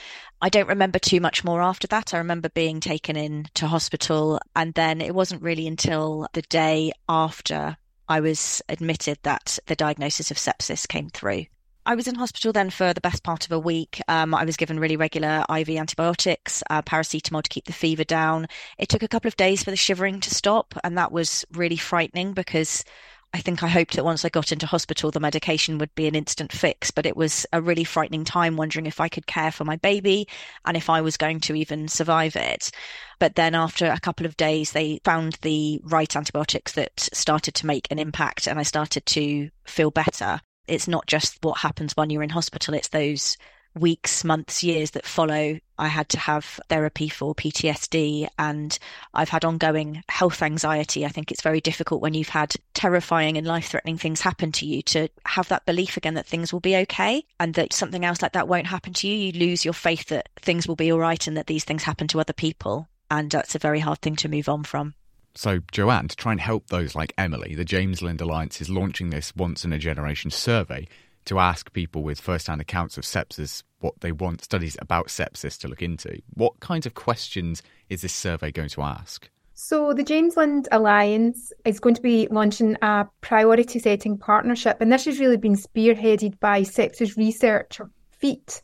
I 0.43 0.49
don't 0.49 0.69
remember 0.69 0.99
too 0.99 1.21
much 1.21 1.45
more 1.45 1.63
after 1.63 1.87
that. 1.89 2.15
I 2.15 2.19
remember 2.19 2.49
being 2.49 2.81
taken 2.81 3.17
in 3.17 3.47
to 3.55 3.69
hospital. 3.69 4.41
And 4.57 4.75
then 4.75 5.01
it 5.01 5.15
wasn't 5.15 5.43
really 5.43 5.67
until 5.67 6.27
the 6.33 6.43
day 6.43 6.93
after 7.09 7.77
I 8.09 8.21
was 8.21 8.63
admitted 8.69 9.19
that 9.23 9.59
the 9.67 9.77
diagnosis 9.77 10.31
of 10.31 10.37
sepsis 10.37 10.89
came 10.89 11.11
through. 11.11 11.47
I 11.89 11.95
was 11.95 12.09
in 12.09 12.17
hospital 12.17 12.53
then 12.53 12.71
for 12.71 12.93
the 12.93 13.01
best 13.01 13.23
part 13.23 13.47
of 13.47 13.53
a 13.53 13.61
week. 13.61 14.03
Um, 14.09 14.35
I 14.35 14.45
was 14.45 14.57
given 14.57 14.81
really 14.81 14.97
regular 14.97 15.45
IV 15.49 15.69
antibiotics, 15.71 16.61
uh, 16.69 16.83
paracetamol 16.83 17.45
to 17.45 17.49
keep 17.49 17.67
the 17.67 17.73
fever 17.73 18.03
down. 18.03 18.49
It 18.77 18.89
took 18.89 19.05
a 19.05 19.09
couple 19.09 19.29
of 19.29 19.37
days 19.37 19.63
for 19.63 19.71
the 19.71 19.77
shivering 19.77 20.19
to 20.19 20.35
stop, 20.35 20.75
and 20.83 20.99
that 20.99 21.13
was 21.13 21.45
really 21.53 21.77
frightening 21.77 22.33
because 22.33 22.85
I 23.33 23.39
think 23.39 23.63
I 23.63 23.69
hoped 23.69 23.95
that 23.95 24.05
once 24.05 24.25
I 24.25 24.31
got 24.31 24.51
into 24.51 24.67
hospital, 24.67 25.13
the 25.13 25.21
medication 25.21 25.79
would 25.79 25.95
be 25.95 26.09
an 26.09 26.17
instant 26.17 26.51
fix. 26.51 26.91
But 26.91 27.07
it 27.07 27.17
was 27.17 27.47
a 27.53 27.63
really 27.63 27.85
frightening 27.85 28.25
time, 28.25 28.57
wondering 28.57 28.87
if 28.87 29.01
I 29.01 29.09
could 29.09 29.29
care 29.29 29.53
for 29.53 29.65
my 29.65 29.77
baby 29.77 30.27
and 30.65 30.77
if 30.77 30.91
I 30.91 31.03
was 31.03 31.17
going 31.17 31.39
to 31.43 31.55
even 31.55 31.87
survive 31.87 32.35
it. 32.35 32.73
But 33.21 33.37
then 33.37 33.55
after 33.55 33.87
a 33.87 34.01
couple 34.01 34.27
of 34.27 34.37
days, 34.37 34.73
they 34.73 34.99
found 35.05 35.39
the 35.43 35.81
right 35.85 36.17
antibiotics 36.17 36.73
that 36.73 37.09
started 37.13 37.55
to 37.55 37.67
make 37.67 37.87
an 37.93 38.01
impact, 38.01 38.49
and 38.49 38.59
I 38.59 38.65
started 38.65 39.07
to 39.07 39.51
feel 39.67 39.93
better 39.93 40.41
it's 40.69 40.89
not 40.89 41.07
just 41.07 41.39
what 41.43 41.59
happens 41.59 41.97
when 41.97 42.11
you're 42.11 42.23
in 42.23 42.31
hospital, 42.31 42.75
it's 42.75 42.89
those 42.89 43.37
weeks, 43.77 44.25
months, 44.25 44.63
years 44.63 44.93
that 44.93 45.07
follow. 45.07 45.59
I 45.79 45.89
had 45.89 46.09
to 46.11 46.19
have 46.19 46.59
therapy 46.69 47.09
for 47.09 47.35
PTSD 47.35 48.27
and 48.39 48.77
I've 49.13 49.29
had 49.29 49.45
ongoing 49.45 50.03
health 50.09 50.43
anxiety. 50.43 51.05
I 51.05 51.11
think 51.11 51.31
it's 51.31 51.43
very 51.43 51.61
difficult 51.61 52.01
when 52.01 52.15
you've 52.15 52.31
had 52.31 52.55
terrifying 52.73 53.37
and 53.37 53.47
life 53.47 53.69
threatening 53.69 53.99
things 53.99 54.23
happen 54.23 54.53
to 54.53 54.67
you 54.67 54.83
to 54.83 55.09
have 55.27 55.49
that 55.49 55.67
belief 55.67 55.97
again 55.97 56.15
that 56.15 56.27
things 56.27 56.53
will 56.53 56.61
be 56.61 56.77
okay 56.79 57.25
and 57.39 57.55
that 57.55 57.75
something 57.75 58.05
else 58.05 58.23
like 58.23 58.33
that 58.33 58.49
won't 58.49 58.67
happen 58.67 58.95
to 58.95 59.09
you. 59.09 59.15
You 59.15 59.33
lose 59.33 59.65
your 59.65 59.75
faith 59.75 60.07
that 60.07 60.31
things 60.37 60.67
will 60.67 60.77
be 60.77 60.91
all 60.91 60.99
right 60.99 61.27
and 61.27 61.37
that 61.37 61.47
these 61.47 61.65
things 61.65 61.83
happen 61.83 62.09
to 62.09 62.21
other 62.21 62.33
people. 62.33 62.89
And 63.11 63.31
that's 63.31 63.55
a 63.55 63.61
very 63.61 63.81
hard 63.81 64.01
thing 64.01 64.17
to 64.17 64.29
move 64.29 64.49
on 64.49 64.65
from. 64.65 64.95
So, 65.37 65.61
Joanne, 65.71 66.09
to 66.09 66.17
try 66.17 66.33
and 66.33 66.41
help 66.41 66.69
those 66.69 66.95
like 66.95 67.13
Emily, 67.19 67.55
the 67.55 67.65
James 67.65 68.01
Lind 68.01 68.23
Alliance 68.23 68.63
is 68.63 68.71
launching 68.71 69.11
this 69.11 69.37
once 69.37 69.67
in 69.67 69.73
a 69.73 69.79
generation 69.79 70.31
survey 70.31 70.89
to 71.27 71.39
ask 71.39 71.71
people 71.75 72.03
with 72.03 72.19
first 72.19 72.47
hand 72.47 72.63
accounts 72.63 72.97
of 72.97 73.05
sepsis 73.05 73.63
what 73.81 74.01
they 74.01 74.13
want 74.13 74.43
studies 74.43 74.79
about 74.81 75.09
sepsis 75.09 75.59
to 75.59 75.69
look 75.69 75.83
into. 75.83 76.23
What 76.33 76.61
kinds 76.61 76.87
of 76.87 76.95
questions 76.95 77.63
is 77.91 78.01
this 78.01 78.15
survey 78.15 78.51
going 78.51 78.71
to 78.71 78.83
ask? 78.83 79.29
So, 79.53 79.93
the 79.93 80.03
James 80.03 80.39
Lind 80.39 80.69
Alliance 80.73 81.53
is 81.67 81.81
going 81.81 81.97
to 81.97 82.03
be 82.03 82.29
launching 82.31 82.77
a 82.81 83.07
priority 83.21 83.79
setting 83.79 84.17
partnership, 84.17 84.81
and 84.81 84.91
this 84.91 85.05
has 85.05 85.21
really 85.21 85.37
been 85.37 85.57
spearheaded 85.57 86.41
by 86.41 86.63
sepsis 86.63 87.15
researcher 87.17 87.91
FEAT. 88.11 88.63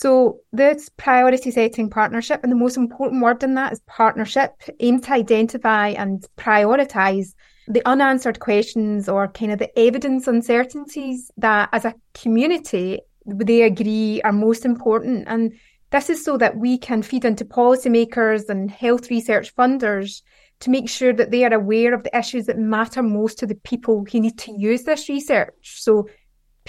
So 0.00 0.38
this 0.50 0.88
priority 0.88 1.50
setting 1.50 1.90
partnership, 1.90 2.40
and 2.42 2.50
the 2.50 2.56
most 2.56 2.78
important 2.78 3.22
word 3.22 3.42
in 3.42 3.52
that 3.56 3.74
is 3.74 3.80
partnership, 3.80 4.52
aim 4.80 4.98
to 5.02 5.12
identify 5.12 5.88
and 5.88 6.26
prioritise 6.38 7.34
the 7.68 7.82
unanswered 7.86 8.40
questions 8.40 9.10
or 9.10 9.28
kind 9.28 9.52
of 9.52 9.58
the 9.58 9.78
evidence 9.78 10.26
uncertainties 10.26 11.30
that 11.36 11.68
as 11.72 11.84
a 11.84 11.94
community 12.14 13.00
they 13.26 13.60
agree 13.60 14.22
are 14.22 14.32
most 14.32 14.64
important. 14.64 15.24
And 15.28 15.52
this 15.90 16.08
is 16.08 16.24
so 16.24 16.38
that 16.38 16.56
we 16.56 16.78
can 16.78 17.02
feed 17.02 17.26
into 17.26 17.44
policymakers 17.44 18.48
and 18.48 18.70
health 18.70 19.10
research 19.10 19.54
funders 19.54 20.22
to 20.60 20.70
make 20.70 20.88
sure 20.88 21.12
that 21.12 21.30
they 21.30 21.44
are 21.44 21.52
aware 21.52 21.92
of 21.92 22.04
the 22.04 22.18
issues 22.18 22.46
that 22.46 22.58
matter 22.58 23.02
most 23.02 23.38
to 23.38 23.46
the 23.46 23.54
people 23.54 24.06
who 24.10 24.20
need 24.20 24.38
to 24.38 24.52
use 24.52 24.84
this 24.84 25.10
research. 25.10 25.82
So 25.82 26.08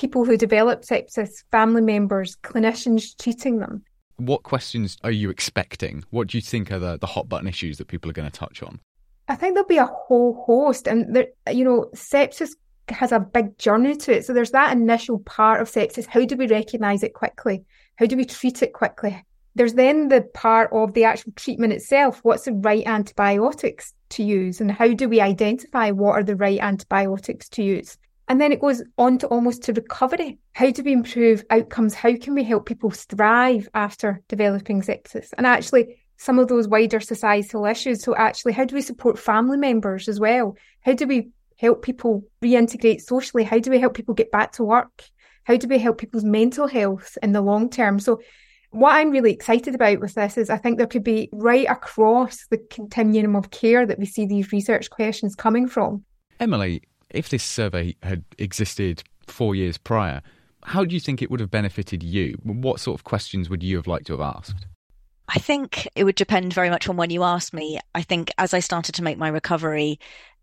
people 0.02 0.26
who 0.26 0.36
develop 0.36 0.82
sepsis, 0.82 1.44
family 1.52 1.82
members, 1.82 2.36
clinicians 2.38 3.16
treating 3.22 3.60
them. 3.60 3.84
What 4.18 4.42
questions 4.42 4.98
are 5.04 5.12
you 5.12 5.30
expecting? 5.30 6.04
What 6.10 6.28
do 6.28 6.38
you 6.38 6.42
think 6.42 6.72
are 6.72 6.80
the, 6.80 6.98
the 6.98 7.06
hot 7.06 7.30
button 7.30 7.48
issues 7.48 7.78
that 7.78 7.88
people 7.88 8.10
are 8.10 8.14
going 8.14 8.30
to 8.30 8.40
touch 8.40 8.64
on? 8.64 8.80
I 9.28 9.36
think 9.36 9.54
there'll 9.54 9.68
be 9.68 9.78
a 9.78 9.86
whole 9.86 10.44
host, 10.46 10.88
and 10.88 11.16
there, 11.16 11.28
you 11.52 11.64
know, 11.64 11.86
sepsis 11.94 12.50
has 12.90 13.12
a 13.12 13.20
big 13.20 13.58
journey 13.60 13.96
to 13.96 14.18
it. 14.18 14.26
So 14.26 14.34
there's 14.34 14.52
that 14.52 14.76
initial 14.76 15.20
part 15.20 15.62
of 15.62 15.70
sepsis. 15.70 16.08
How 16.08 16.26
do 16.26 16.36
we 16.36 16.48
recognise 16.48 17.04
it 17.04 17.14
quickly? 17.14 17.64
How 17.96 18.08
do 18.08 18.18
we 18.18 18.26
treat 18.26 18.64
it 18.64 18.74
quickly? 18.74 19.24
There's 19.54 19.76
then 19.76 20.08
the 20.08 20.22
part 20.34 20.72
of 20.74 20.94
the 20.94 21.04
actual 21.04 21.34
treatment 21.36 21.74
itself. 21.74 22.20
What's 22.24 22.46
the 22.46 22.54
right 22.54 22.86
antibiotics 22.88 23.94
to 24.10 24.24
use, 24.24 24.60
and 24.60 24.72
how 24.72 24.94
do 24.94 25.08
we 25.08 25.22
identify 25.22 25.92
what 25.92 26.14
are 26.14 26.24
the 26.24 26.36
right 26.36 26.60
antibiotics 26.60 27.48
to 27.50 27.64
use? 27.64 27.98
And 28.32 28.40
then 28.40 28.54
it 28.54 28.62
goes 28.62 28.82
on 28.98 29.18
to 29.18 29.28
almost 29.28 29.64
to 29.64 29.74
recovery. 29.74 30.40
How 30.54 30.72
do 30.72 30.84
we 30.84 30.94
improve 30.94 31.44
outcomes? 31.50 31.94
How 31.94 32.16
can 32.16 32.34
we 32.34 32.46
help 32.46 32.66
people 32.66 32.90
thrive 32.90 33.68
after 33.74 34.22
developing 34.30 34.82
sepsis? 34.82 35.34
And 35.38 35.46
actually, 35.46 35.98
some 36.16 36.40
of 36.40 36.48
those 36.48 36.66
wider 36.66 37.02
societal 37.02 37.66
issues. 37.66 38.02
So, 38.02 38.16
actually, 38.16 38.54
how 38.54 38.64
do 38.64 38.74
we 38.74 38.82
support 38.82 39.20
family 39.20 39.58
members 39.58 40.08
as 40.08 40.18
well? 40.18 40.56
How 40.80 40.94
do 40.94 41.08
we 41.08 41.32
help 41.58 41.82
people 41.82 42.24
reintegrate 42.42 43.02
socially? 43.02 43.44
How 43.44 43.60
do 43.60 43.70
we 43.70 43.80
help 43.80 43.96
people 43.96 44.14
get 44.14 44.32
back 44.32 44.54
to 44.54 44.64
work? 44.64 45.04
How 45.44 45.58
do 45.58 45.68
we 45.68 45.78
help 45.78 45.98
people's 45.98 46.24
mental 46.24 46.68
health 46.68 47.18
in 47.22 47.34
the 47.34 47.42
long 47.42 47.70
term? 47.70 48.00
So, 48.00 48.22
what 48.70 48.94
I'm 48.94 49.12
really 49.12 49.34
excited 49.34 49.76
about 49.76 50.00
with 50.00 50.14
this 50.14 50.38
is 50.38 50.50
I 50.50 50.56
think 50.56 50.78
there 50.78 50.88
could 50.88 51.04
be 51.04 51.28
right 51.34 51.70
across 51.70 52.48
the 52.50 52.60
continuum 52.70 53.36
of 53.36 53.52
care 53.52 53.86
that 53.86 54.00
we 54.00 54.06
see 54.06 54.26
these 54.26 54.54
research 54.54 54.90
questions 54.90 55.36
coming 55.36 55.68
from. 55.68 56.06
Emily, 56.40 56.82
if 57.14 57.30
this 57.30 57.44
survey 57.44 57.96
had 58.04 58.24
existed 58.38 59.04
four 59.28 59.56
years 59.56 59.78
prior, 59.78 60.22
how 60.64 60.86
do 60.86 60.94
you 60.94 61.00
think 61.00 61.22
it 61.22 61.32
would 61.32 61.40
have 61.40 61.52
benefited 61.52 62.04
you? 62.04 62.38
What 62.44 62.80
sort 62.80 63.00
of 63.00 63.04
questions 63.04 63.50
would 63.50 63.64
you 63.64 63.78
have 63.78 63.88
liked 63.88 64.08
to 64.08 64.14
have 64.14 64.22
asked? 64.22 64.66
I 65.28 65.40
think 65.40 65.88
it 65.96 66.04
would 66.04 66.16
depend 66.16 66.54
very 66.54 66.70
much 66.70 66.90
on 66.90 66.98
when 66.98 67.10
you 67.10 67.24
asked 67.24 67.54
me. 67.54 67.80
I 67.96 68.02
think 68.02 68.32
as 68.38 68.54
I 68.54 68.60
started 68.60 68.96
to 68.96 69.04
make 69.04 69.18
my 69.18 69.30
recovery, 69.30 70.00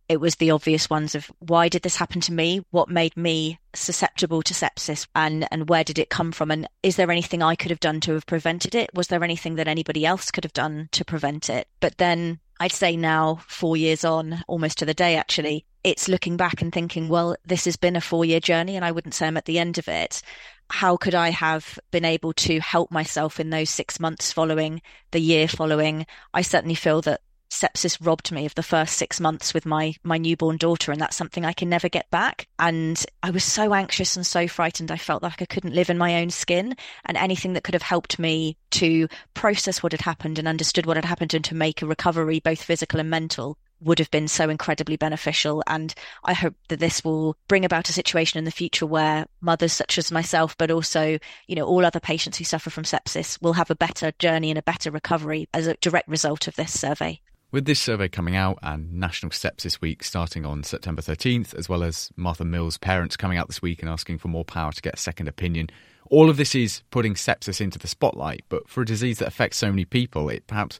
it 0.09 0.21
was 0.21 0.37
the 0.37 0.51
obvious 0.51 0.89
ones 0.89 1.15
of 1.15 1.31
why 1.41 1.69
did 1.69 1.83
this 1.83 1.97
happen 1.97 2.23
to 2.23 2.33
me? 2.33 2.65
What 2.71 2.89
made 2.89 3.15
me 3.15 3.59
susceptible 3.75 4.41
to 4.43 4.55
sepsis 4.55 5.07
and, 5.15 5.47
and 5.51 5.69
where 5.69 5.85
did 5.85 5.99
it 5.99 6.09
come 6.09 6.33
from? 6.33 6.51
And 6.51 6.67
is 6.83 6.97
there 6.97 7.11
anything 7.11 7.43
I 7.43 7.55
could 7.55 7.71
have 7.71 7.81
done 7.81 8.01
to 8.01 8.15
have 8.15 8.27
prevented 8.27 8.75
it? 8.75 8.89
Was 8.95 9.09
there 9.09 9.23
anything 9.23 9.57
that 9.57 9.69
anybody 9.69 10.07
else 10.07 10.31
could 10.31 10.45
have 10.45 10.55
done 10.55 10.89
to 10.93 11.05
prevent 11.05 11.51
it? 11.51 11.69
But 11.81 11.99
then 11.99 12.41
I'd 12.59 12.73
say 12.73 12.97
now, 12.97 13.41
four 13.47 13.77
years 13.77 14.05
on, 14.05 14.43
almost 14.49 14.79
to 14.79 14.87
the 14.87 14.95
day 14.95 15.17
actually, 15.17 15.67
it's 15.89 16.09
looking 16.09 16.37
back 16.37 16.61
and 16.61 16.73
thinking, 16.73 17.09
well, 17.09 17.35
this 17.47 17.65
has 17.65 17.77
been 17.77 17.97
a 17.97 18.01
four 18.01 18.25
year 18.25 18.41
journey 18.41 18.77
and 18.77 18.85
I 18.85 18.93
wouldn't 18.93 19.15
say 19.15 19.27
I'm 19.27 19.37
at 19.37 19.47
the 19.47 19.59
end 19.59 19.79
of 19.79 19.89
it. 19.89 20.23
How 20.71 20.99
could 20.99 21.15
I 21.15 21.31
have 21.31 21.79
been 21.91 22.05
able 22.05 22.35
to 22.35 22.61
help 22.61 22.91
myself 22.91 23.41
in 23.41 23.49
those 23.49 23.71
six 23.71 23.99
months 23.99 24.31
following 24.31 24.83
the 25.13 25.21
year 25.21 25.49
following? 25.49 26.07
I 26.35 26.43
certainly 26.43 26.75
feel 26.75 27.01
that 27.03 27.23
sepsis 27.51 27.97
robbed 28.05 28.31
me 28.31 28.45
of 28.45 28.55
the 28.55 28.63
first 28.63 28.99
six 28.99 29.19
months 29.19 29.55
with 29.55 29.65
my 29.65 29.95
my 30.03 30.19
newborn 30.19 30.59
daughter 30.59 30.93
and 30.93 31.01
that's 31.01 31.17
something 31.17 31.47
i 31.47 31.53
can 31.55 31.67
never 31.67 31.89
get 31.89 32.11
back 32.11 32.47
and 32.59 33.07
i 33.23 33.31
was 33.31 33.43
so 33.43 33.73
anxious 33.73 34.17
and 34.17 34.27
so 34.27 34.47
frightened 34.47 34.91
i 34.91 34.99
felt 34.99 35.23
like 35.23 35.41
i 35.41 35.47
couldn't 35.47 35.75
live 35.75 35.89
in 35.89 35.97
my 35.97 36.21
own 36.21 36.29
skin 36.29 36.75
and 37.07 37.17
anything 37.17 37.55
that 37.55 37.65
could 37.65 37.73
have 37.73 37.81
helped 37.81 38.19
me 38.19 38.55
to 38.71 39.09
process 39.33 39.83
what 39.83 39.93
had 39.93 40.03
happened 40.03 40.39
and 40.39 40.47
understood 40.47 40.85
what 40.85 40.99
had 40.99 41.07
happened 41.07 41.33
and 41.33 41.43
to 41.45 41.55
make 41.55 41.81
a 41.81 41.87
recovery 41.87 42.39
both 42.39 42.63
physical 42.63 43.01
and 43.01 43.09
mental 43.09 43.57
would 43.81 43.99
have 43.99 44.11
been 44.11 44.29
so 44.29 44.49
incredibly 44.49 44.97
beneficial. 44.97 45.63
And 45.67 45.95
I 46.25 46.35
hope 46.35 46.55
that 46.69 46.81
this 46.81 47.05
will 47.05 47.37
bring 47.49 47.65
about 47.65 47.89
a 47.89 47.93
situation 47.93 48.39
in 48.39 48.45
the 48.45 48.51
future 48.51 48.87
where 48.87 49.27
mothers 49.41 49.73
such 49.73 49.99
as 49.99 50.13
myself, 50.13 50.57
but 50.59 50.71
also, 50.71 51.19
you 51.47 51.57
know, 51.57 51.65
all 51.65 51.85
other 51.85 52.01
patients 52.01 52.39
who 52.39 52.45
suffer 52.45 52.71
from 52.71 52.85
sepsis 52.85 53.41
will 53.43 53.55
have 53.55 53.71
a 53.71 53.77
better 53.77 54.13
journey 54.19 54.51
and 54.51 54.59
a 54.59 54.63
better 54.63 54.91
recovery 54.91 55.49
as 55.55 55.67
a 55.67 55.75
direct 55.75 56.09
result 56.09 56.49
of 56.49 56.57
this 56.57 56.79
survey. 56.79 57.21
With 57.51 57.65
this 57.65 57.81
survey 57.81 58.09
coming 58.09 58.37
out 58.37 58.59
and 58.63 58.93
National 58.93 59.31
Sepsis 59.31 59.81
Week 59.81 60.05
starting 60.05 60.45
on 60.45 60.63
September 60.65 61.01
13th, 61.01 61.55
as 61.55 61.67
well 61.67 61.83
as 61.83 62.11
Martha 62.15 62.45
Mills' 62.45 62.77
parents 62.77 63.17
coming 63.17 63.39
out 63.39 63.47
this 63.47 63.63
week 63.63 63.81
and 63.81 63.89
asking 63.89 64.19
for 64.19 64.29
more 64.29 64.45
power 64.45 64.71
to 64.71 64.83
get 64.83 64.95
a 64.95 64.99
second 64.99 65.29
opinion, 65.29 65.71
all 66.11 66.29
of 66.29 66.37
this 66.37 66.55
is 66.55 66.83
putting 66.91 67.15
sepsis 67.15 67.61
into 67.61 67.79
the 67.79 67.89
spotlight. 67.89 68.45
But 68.51 68.69
for 68.69 68.83
a 68.83 68.87
disease 68.87 69.19
that 69.21 69.29
affects 69.29 69.57
so 69.57 69.71
many 69.71 69.87
people, 69.87 70.29
it 70.29 70.47
perhaps 70.47 70.79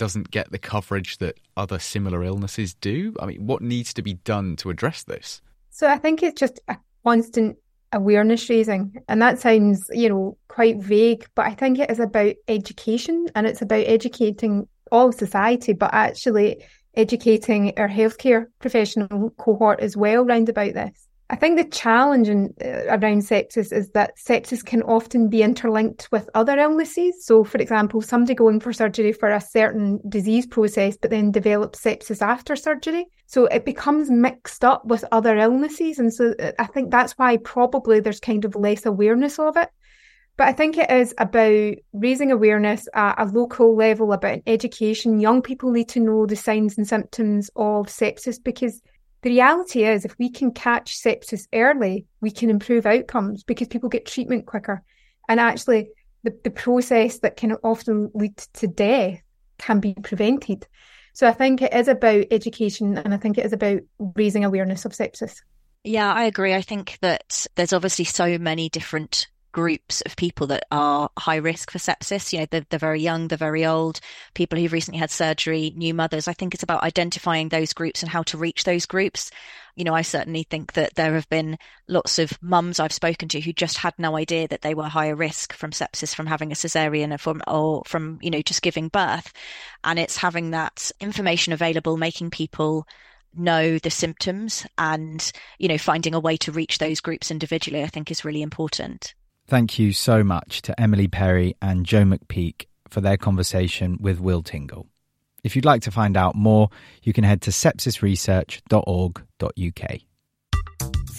doesn't 0.00 0.30
get 0.30 0.50
the 0.50 0.58
coverage 0.58 1.18
that 1.18 1.38
other 1.58 1.78
similar 1.78 2.24
illnesses 2.24 2.72
do? 2.72 3.14
I 3.20 3.26
mean, 3.26 3.46
what 3.46 3.60
needs 3.60 3.92
to 3.92 4.02
be 4.02 4.14
done 4.14 4.56
to 4.56 4.70
address 4.70 5.02
this? 5.02 5.42
So 5.68 5.86
I 5.86 5.98
think 5.98 6.22
it's 6.22 6.40
just 6.40 6.58
a 6.68 6.78
constant 7.04 7.58
awareness 7.92 8.48
raising. 8.48 8.94
And 9.08 9.20
that 9.20 9.40
sounds, 9.40 9.90
you 9.92 10.08
know, 10.08 10.38
quite 10.48 10.78
vague, 10.78 11.26
but 11.34 11.44
I 11.44 11.54
think 11.54 11.78
it 11.78 11.90
is 11.90 12.00
about 12.00 12.34
education 12.48 13.26
and 13.34 13.46
it's 13.46 13.60
about 13.60 13.84
educating 13.86 14.66
all 14.90 15.12
society, 15.12 15.74
but 15.74 15.92
actually 15.92 16.64
educating 16.94 17.78
our 17.78 17.88
healthcare 17.88 18.46
professional 18.58 19.30
cohort 19.36 19.80
as 19.80 19.98
well 19.98 20.24
round 20.24 20.48
about 20.48 20.72
this. 20.72 21.08
I 21.30 21.36
think 21.36 21.56
the 21.56 21.64
challenge 21.64 22.28
in, 22.28 22.52
uh, 22.60 22.86
around 22.88 23.22
sepsis 23.22 23.72
is 23.72 23.90
that 23.90 24.18
sepsis 24.18 24.64
can 24.64 24.82
often 24.82 25.28
be 25.28 25.44
interlinked 25.44 26.08
with 26.10 26.28
other 26.34 26.58
illnesses. 26.58 27.24
So, 27.24 27.44
for 27.44 27.58
example, 27.58 28.00
somebody 28.00 28.34
going 28.34 28.58
for 28.58 28.72
surgery 28.72 29.12
for 29.12 29.30
a 29.30 29.40
certain 29.40 30.00
disease 30.08 30.44
process, 30.48 30.96
but 30.96 31.10
then 31.10 31.30
develops 31.30 31.80
sepsis 31.80 32.20
after 32.20 32.56
surgery. 32.56 33.06
So 33.26 33.46
it 33.46 33.64
becomes 33.64 34.10
mixed 34.10 34.64
up 34.64 34.84
with 34.84 35.04
other 35.12 35.36
illnesses. 35.36 36.00
And 36.00 36.12
so 36.12 36.34
uh, 36.40 36.50
I 36.58 36.66
think 36.66 36.90
that's 36.90 37.12
why 37.12 37.36
probably 37.36 38.00
there's 38.00 38.18
kind 38.18 38.44
of 38.44 38.56
less 38.56 38.84
awareness 38.84 39.38
of 39.38 39.56
it. 39.56 39.68
But 40.36 40.48
I 40.48 40.52
think 40.52 40.78
it 40.78 40.90
is 40.90 41.14
about 41.18 41.74
raising 41.92 42.32
awareness 42.32 42.88
at 42.92 43.20
a 43.20 43.26
local 43.26 43.76
level 43.76 44.12
about 44.12 44.40
education. 44.48 45.20
Young 45.20 45.42
people 45.42 45.70
need 45.70 45.90
to 45.90 46.00
know 46.00 46.26
the 46.26 46.34
signs 46.34 46.76
and 46.76 46.88
symptoms 46.88 47.50
of 47.54 47.86
sepsis 47.86 48.42
because 48.42 48.82
the 49.22 49.30
reality 49.30 49.84
is, 49.84 50.04
if 50.04 50.18
we 50.18 50.30
can 50.30 50.52
catch 50.52 50.96
sepsis 50.96 51.46
early, 51.52 52.06
we 52.20 52.30
can 52.30 52.50
improve 52.50 52.86
outcomes 52.86 53.44
because 53.44 53.68
people 53.68 53.88
get 53.88 54.06
treatment 54.06 54.46
quicker. 54.46 54.82
And 55.28 55.38
actually, 55.38 55.90
the, 56.22 56.36
the 56.42 56.50
process 56.50 57.18
that 57.20 57.36
can 57.36 57.52
often 57.62 58.10
lead 58.14 58.36
to 58.54 58.66
death 58.66 59.20
can 59.58 59.80
be 59.80 59.94
prevented. 59.94 60.66
So 61.12 61.28
I 61.28 61.32
think 61.32 61.60
it 61.60 61.74
is 61.74 61.88
about 61.88 62.26
education 62.30 62.96
and 62.96 63.12
I 63.12 63.16
think 63.16 63.36
it 63.36 63.44
is 63.44 63.52
about 63.52 63.80
raising 63.98 64.44
awareness 64.44 64.84
of 64.84 64.92
sepsis. 64.92 65.36
Yeah, 65.84 66.12
I 66.12 66.24
agree. 66.24 66.54
I 66.54 66.62
think 66.62 66.98
that 67.00 67.46
there's 67.56 67.72
obviously 67.72 68.04
so 68.04 68.38
many 68.38 68.68
different 68.68 69.28
groups 69.52 70.00
of 70.02 70.16
people 70.16 70.46
that 70.48 70.64
are 70.70 71.10
high 71.18 71.36
risk 71.36 71.70
for 71.70 71.78
sepsis. 71.78 72.32
You 72.32 72.40
know, 72.40 72.46
they're, 72.50 72.78
very 72.78 73.00
young, 73.00 73.28
they're 73.28 73.38
very 73.38 73.66
old, 73.66 74.00
people 74.34 74.58
who've 74.58 74.72
recently 74.72 74.98
had 74.98 75.10
surgery, 75.10 75.72
new 75.76 75.94
mothers. 75.94 76.28
I 76.28 76.32
think 76.32 76.54
it's 76.54 76.62
about 76.62 76.82
identifying 76.82 77.48
those 77.48 77.72
groups 77.72 78.02
and 78.02 78.10
how 78.10 78.22
to 78.24 78.38
reach 78.38 78.64
those 78.64 78.86
groups. 78.86 79.30
You 79.76 79.84
know, 79.84 79.94
I 79.94 80.02
certainly 80.02 80.42
think 80.42 80.74
that 80.74 80.94
there 80.94 81.14
have 81.14 81.28
been 81.28 81.56
lots 81.88 82.18
of 82.18 82.32
mums 82.42 82.80
I've 82.80 82.92
spoken 82.92 83.28
to 83.28 83.40
who 83.40 83.52
just 83.52 83.78
had 83.78 83.94
no 83.98 84.16
idea 84.16 84.48
that 84.48 84.62
they 84.62 84.74
were 84.74 84.84
higher 84.84 85.14
risk 85.14 85.52
from 85.52 85.70
sepsis 85.70 86.14
from 86.14 86.26
having 86.26 86.52
a 86.52 86.54
cesarean 86.54 87.14
or 87.14 87.18
from, 87.18 87.42
or 87.46 87.82
from, 87.86 88.18
you 88.20 88.30
know, 88.30 88.42
just 88.42 88.62
giving 88.62 88.88
birth. 88.88 89.32
And 89.84 89.98
it's 89.98 90.16
having 90.16 90.50
that 90.50 90.90
information 91.00 91.52
available, 91.52 91.96
making 91.96 92.30
people 92.30 92.86
know 93.34 93.78
the 93.78 93.90
symptoms 93.90 94.66
and, 94.76 95.30
you 95.58 95.68
know, 95.68 95.78
finding 95.78 96.14
a 96.14 96.20
way 96.20 96.36
to 96.38 96.52
reach 96.52 96.78
those 96.78 97.00
groups 97.00 97.30
individually, 97.30 97.82
I 97.82 97.86
think 97.86 98.10
is 98.10 98.24
really 98.24 98.42
important. 98.42 99.14
Thank 99.50 99.78
you 99.80 99.92
so 99.92 100.22
much 100.22 100.62
to 100.62 100.80
Emily 100.80 101.08
Perry 101.08 101.56
and 101.60 101.84
Jo 101.84 102.04
McPeake 102.04 102.66
for 102.88 103.00
their 103.00 103.16
conversation 103.16 103.98
with 104.00 104.20
Will 104.20 104.44
Tingle. 104.44 104.86
If 105.42 105.56
you'd 105.56 105.64
like 105.64 105.82
to 105.82 105.90
find 105.90 106.16
out 106.16 106.36
more, 106.36 106.68
you 107.02 107.12
can 107.12 107.24
head 107.24 107.42
to 107.42 107.50
sepsisresearch.org.uk. 107.50 110.00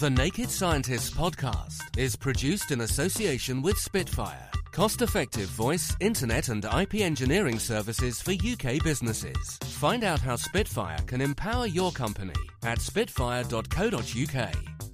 The 0.00 0.08
Naked 0.08 0.48
Scientists 0.48 1.10
podcast 1.10 1.98
is 1.98 2.16
produced 2.16 2.70
in 2.70 2.80
association 2.80 3.60
with 3.60 3.76
Spitfire, 3.76 4.48
cost 4.70 5.02
effective 5.02 5.50
voice, 5.50 5.94
internet, 6.00 6.48
and 6.48 6.64
IP 6.64 7.02
engineering 7.02 7.58
services 7.58 8.22
for 8.22 8.32
UK 8.32 8.82
businesses. 8.82 9.58
Find 9.64 10.04
out 10.04 10.20
how 10.20 10.36
Spitfire 10.36 11.00
can 11.06 11.20
empower 11.20 11.66
your 11.66 11.92
company 11.92 12.32
at 12.62 12.80
spitfire.co.uk. 12.80 14.91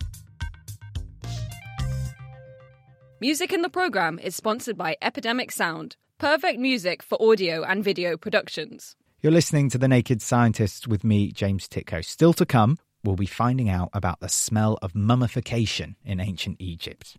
Music 3.20 3.52
in 3.52 3.62
the 3.62 3.68
program 3.68 4.16
is 4.20 4.36
sponsored 4.36 4.78
by 4.78 4.96
Epidemic 5.02 5.50
Sound, 5.50 5.96
perfect 6.18 6.60
music 6.60 7.02
for 7.02 7.20
audio 7.20 7.64
and 7.64 7.82
video 7.82 8.16
productions. 8.16 8.94
You're 9.20 9.32
listening 9.32 9.68
to 9.70 9.78
The 9.78 9.88
Naked 9.88 10.22
Scientists 10.22 10.86
with 10.86 11.02
me, 11.02 11.32
James 11.32 11.66
Tytko. 11.66 12.04
Still 12.04 12.32
to 12.34 12.46
come, 12.46 12.78
we'll 13.02 13.16
be 13.16 13.26
finding 13.26 13.68
out 13.68 13.90
about 13.92 14.20
the 14.20 14.28
smell 14.28 14.78
of 14.82 14.94
mummification 14.94 15.96
in 16.04 16.20
ancient 16.20 16.58
Egypt. 16.60 17.16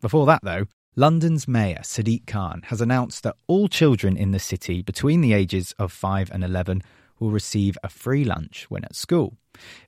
Before 0.00 0.24
that, 0.26 0.44
though, 0.44 0.66
London's 0.94 1.48
Mayor 1.48 1.80
Sadiq 1.82 2.28
Khan 2.28 2.62
has 2.66 2.80
announced 2.80 3.24
that 3.24 3.34
all 3.48 3.66
children 3.66 4.16
in 4.16 4.30
the 4.30 4.38
city 4.38 4.82
between 4.82 5.20
the 5.20 5.32
ages 5.32 5.74
of 5.80 5.90
5 5.90 6.30
and 6.30 6.44
11 6.44 6.80
will 7.18 7.32
receive 7.32 7.76
a 7.82 7.88
free 7.88 8.22
lunch 8.22 8.66
when 8.68 8.84
at 8.84 8.94
school. 8.94 9.36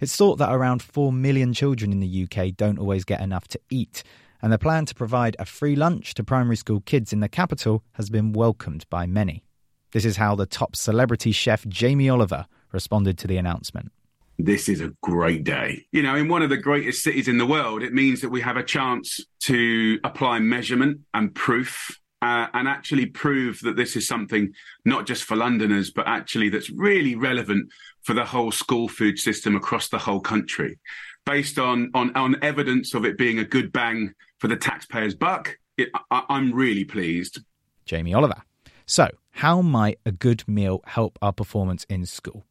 It's 0.00 0.16
thought 0.16 0.38
that 0.38 0.52
around 0.52 0.82
4 0.82 1.12
million 1.12 1.52
children 1.52 1.92
in 1.92 2.00
the 2.00 2.28
UK 2.28 2.56
don't 2.56 2.80
always 2.80 3.04
get 3.04 3.20
enough 3.20 3.46
to 3.48 3.60
eat, 3.70 4.02
and 4.46 4.52
the 4.52 4.58
plan 4.60 4.86
to 4.86 4.94
provide 4.94 5.34
a 5.40 5.44
free 5.44 5.74
lunch 5.74 6.14
to 6.14 6.22
primary 6.22 6.54
school 6.54 6.80
kids 6.82 7.12
in 7.12 7.18
the 7.18 7.28
capital 7.28 7.82
has 7.94 8.08
been 8.08 8.32
welcomed 8.32 8.88
by 8.88 9.04
many. 9.04 9.42
This 9.90 10.04
is 10.04 10.18
how 10.18 10.36
the 10.36 10.46
top 10.46 10.76
celebrity 10.76 11.32
chef 11.32 11.66
Jamie 11.66 12.08
Oliver 12.08 12.46
responded 12.70 13.18
to 13.18 13.26
the 13.26 13.38
announcement. 13.38 13.90
This 14.38 14.68
is 14.68 14.80
a 14.80 14.92
great 15.02 15.42
day. 15.42 15.86
You 15.90 16.04
know, 16.04 16.14
in 16.14 16.28
one 16.28 16.42
of 16.42 16.50
the 16.50 16.56
greatest 16.56 17.02
cities 17.02 17.26
in 17.26 17.38
the 17.38 17.44
world, 17.44 17.82
it 17.82 17.92
means 17.92 18.20
that 18.20 18.28
we 18.28 18.40
have 18.40 18.56
a 18.56 18.62
chance 18.62 19.18
to 19.40 19.98
apply 20.04 20.38
measurement 20.38 21.00
and 21.12 21.34
proof 21.34 21.98
uh, 22.22 22.46
and 22.54 22.68
actually 22.68 23.06
prove 23.06 23.58
that 23.62 23.74
this 23.74 23.96
is 23.96 24.06
something 24.06 24.52
not 24.84 25.08
just 25.08 25.24
for 25.24 25.34
Londoners, 25.34 25.90
but 25.90 26.06
actually 26.06 26.50
that's 26.50 26.70
really 26.70 27.16
relevant 27.16 27.68
for 28.04 28.14
the 28.14 28.24
whole 28.24 28.52
school 28.52 28.86
food 28.86 29.18
system 29.18 29.56
across 29.56 29.88
the 29.88 29.98
whole 29.98 30.20
country 30.20 30.78
based 31.26 31.58
on 31.58 31.90
on 31.92 32.16
on 32.16 32.36
evidence 32.42 32.94
of 32.94 33.04
it 33.04 33.18
being 33.18 33.38
a 33.38 33.44
good 33.44 33.72
bang 33.72 34.14
for 34.38 34.48
the 34.48 34.56
taxpayer's 34.56 35.14
buck. 35.14 35.58
It, 35.76 35.90
I, 36.10 36.24
I'm 36.30 36.52
really 36.52 36.84
pleased. 36.84 37.40
Jamie 37.84 38.14
Oliver. 38.14 38.42
So, 38.86 39.10
how 39.32 39.60
might 39.60 39.98
a 40.06 40.12
good 40.12 40.46
meal 40.48 40.80
help 40.86 41.18
our 41.20 41.32
performance 41.32 41.84
in 41.90 42.06
school? 42.06 42.46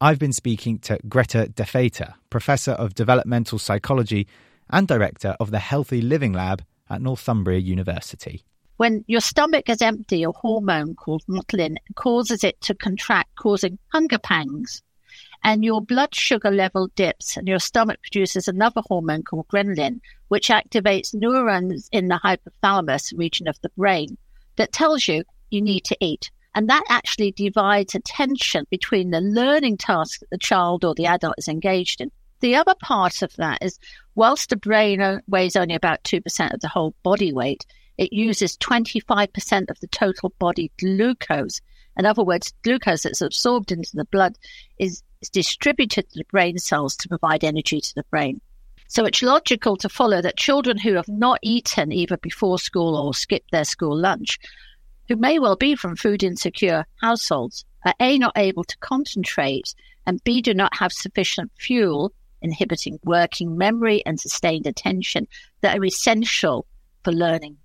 I've 0.00 0.18
been 0.18 0.32
speaking 0.32 0.78
to 0.80 0.98
Greta 1.08 1.48
De 1.48 2.14
Professor 2.30 2.72
of 2.72 2.94
Developmental 2.94 3.58
Psychology 3.58 4.26
and 4.70 4.88
Director 4.88 5.36
of 5.40 5.50
the 5.50 5.58
Healthy 5.58 6.00
Living 6.00 6.32
Lab 6.32 6.64
at 6.88 7.02
Northumbria 7.02 7.58
University. 7.58 8.44
When 8.76 9.04
your 9.08 9.20
stomach 9.20 9.68
is 9.68 9.82
empty, 9.82 10.22
a 10.22 10.30
hormone 10.30 10.94
called 10.94 11.22
ghrelin 11.28 11.76
causes 11.96 12.44
it 12.44 12.60
to 12.62 12.74
contract, 12.74 13.34
causing 13.36 13.78
hunger 13.92 14.18
pangs 14.18 14.82
and 15.42 15.64
your 15.64 15.80
blood 15.80 16.14
sugar 16.14 16.50
level 16.50 16.88
dips 16.94 17.36
and 17.36 17.48
your 17.48 17.58
stomach 17.58 18.00
produces 18.02 18.48
another 18.48 18.82
hormone 18.86 19.22
called 19.22 19.48
ghrelin, 19.48 20.00
which 20.28 20.48
activates 20.48 21.14
neurons 21.14 21.88
in 21.92 22.08
the 22.08 22.20
hypothalamus 22.22 23.16
region 23.16 23.48
of 23.48 23.60
the 23.62 23.70
brain 23.70 24.16
that 24.56 24.72
tells 24.72 25.08
you 25.08 25.24
you 25.50 25.62
need 25.62 25.84
to 25.84 25.96
eat. 26.00 26.30
And 26.54 26.68
that 26.68 26.84
actually 26.88 27.32
divides 27.32 27.94
attention 27.94 28.66
between 28.70 29.10
the 29.10 29.20
learning 29.20 29.76
task 29.76 30.20
that 30.20 30.30
the 30.30 30.38
child 30.38 30.84
or 30.84 30.94
the 30.94 31.06
adult 31.06 31.34
is 31.38 31.48
engaged 31.48 32.00
in. 32.00 32.10
The 32.40 32.56
other 32.56 32.74
part 32.80 33.22
of 33.22 33.34
that 33.36 33.58
is 33.62 33.78
whilst 34.14 34.50
the 34.50 34.56
brain 34.56 35.20
weighs 35.28 35.56
only 35.56 35.74
about 35.74 36.04
2% 36.04 36.54
of 36.54 36.60
the 36.60 36.68
whole 36.68 36.94
body 37.02 37.32
weight, 37.32 37.66
it 37.96 38.12
uses 38.12 38.56
25% 38.58 39.70
of 39.70 39.80
the 39.80 39.88
total 39.88 40.32
body 40.38 40.70
glucose. 40.78 41.60
In 41.96 42.06
other 42.06 42.22
words, 42.22 42.52
glucose 42.62 43.02
that's 43.02 43.20
absorbed 43.20 43.72
into 43.72 43.90
the 43.94 44.04
blood 44.04 44.38
is 44.78 45.02
is 45.20 45.30
distributed 45.30 46.08
to 46.08 46.18
the 46.18 46.24
brain 46.24 46.58
cells 46.58 46.96
to 46.96 47.08
provide 47.08 47.44
energy 47.44 47.80
to 47.80 47.94
the 47.94 48.04
brain. 48.04 48.40
So 48.88 49.04
it's 49.04 49.22
logical 49.22 49.76
to 49.78 49.88
follow 49.88 50.22
that 50.22 50.38
children 50.38 50.78
who 50.78 50.94
have 50.94 51.08
not 51.08 51.38
eaten 51.42 51.92
either 51.92 52.16
before 52.16 52.58
school 52.58 52.96
or 52.96 53.12
skipped 53.12 53.50
their 53.50 53.64
school 53.64 53.96
lunch, 53.96 54.38
who 55.08 55.16
may 55.16 55.38
well 55.38 55.56
be 55.56 55.76
from 55.76 55.96
food 55.96 56.22
insecure 56.22 56.86
households, 57.00 57.64
are 57.84 57.94
A, 58.00 58.18
not 58.18 58.36
able 58.36 58.64
to 58.64 58.78
concentrate, 58.78 59.74
and 60.06 60.22
B, 60.24 60.40
do 60.40 60.54
not 60.54 60.74
have 60.76 60.92
sufficient 60.92 61.52
fuel, 61.58 62.12
inhibiting 62.40 62.98
working 63.04 63.58
memory 63.58 64.02
and 64.06 64.18
sustained 64.18 64.66
attention 64.66 65.28
that 65.60 65.78
are 65.78 65.84
essential 65.84 66.66
for 67.04 67.12
learning. 67.12 67.58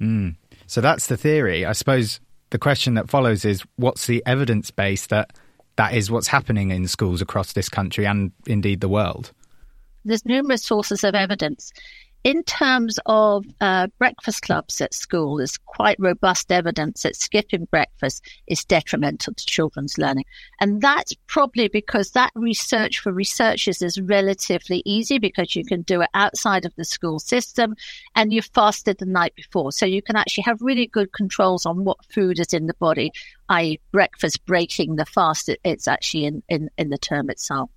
Mm. 0.00 0.36
So 0.66 0.80
that's 0.80 1.06
the 1.06 1.16
theory. 1.16 1.64
I 1.64 1.72
suppose 1.72 2.20
the 2.50 2.58
question 2.58 2.94
that 2.94 3.08
follows 3.08 3.44
is 3.44 3.62
what's 3.76 4.06
the 4.06 4.22
evidence 4.26 4.70
base 4.70 5.06
that 5.06 5.36
that 5.78 5.94
is 5.94 6.10
what's 6.10 6.26
happening 6.26 6.72
in 6.72 6.88
schools 6.88 7.22
across 7.22 7.52
this 7.52 7.68
country 7.68 8.04
and 8.04 8.32
indeed 8.46 8.80
the 8.80 8.88
world? 8.88 9.32
There's 10.04 10.26
numerous 10.26 10.62
sources 10.62 11.04
of 11.04 11.14
evidence. 11.14 11.72
In 12.24 12.42
terms 12.42 12.98
of 13.06 13.46
uh, 13.60 13.86
breakfast 13.98 14.42
clubs 14.42 14.80
at 14.80 14.92
school, 14.92 15.36
there's 15.36 15.56
quite 15.56 15.96
robust 16.00 16.50
evidence 16.50 17.02
that 17.02 17.14
skipping 17.14 17.66
breakfast 17.66 18.24
is 18.48 18.64
detrimental 18.64 19.34
to 19.34 19.46
children's 19.46 19.98
learning. 19.98 20.24
And 20.60 20.82
that's 20.82 21.14
probably 21.28 21.68
because 21.68 22.10
that 22.10 22.32
research 22.34 22.98
for 22.98 23.12
researchers 23.12 23.82
is 23.82 24.00
relatively 24.00 24.82
easy 24.84 25.18
because 25.18 25.54
you 25.54 25.64
can 25.64 25.82
do 25.82 26.00
it 26.02 26.10
outside 26.12 26.64
of 26.64 26.74
the 26.74 26.84
school 26.84 27.20
system 27.20 27.76
and 28.16 28.32
you've 28.32 28.50
fasted 28.52 28.98
the 28.98 29.06
night 29.06 29.34
before. 29.36 29.70
So 29.70 29.86
you 29.86 30.02
can 30.02 30.16
actually 30.16 30.44
have 30.44 30.60
really 30.60 30.88
good 30.88 31.12
controls 31.12 31.66
on 31.66 31.84
what 31.84 32.04
food 32.12 32.40
is 32.40 32.52
in 32.52 32.66
the 32.66 32.74
body, 32.74 33.12
i.e., 33.48 33.80
breakfast 33.92 34.44
breaking 34.44 34.96
the 34.96 35.06
fast. 35.06 35.50
It's 35.62 35.86
actually 35.86 36.24
in, 36.24 36.42
in, 36.48 36.68
in 36.76 36.90
the 36.90 36.98
term 36.98 37.30
itself. 37.30 37.70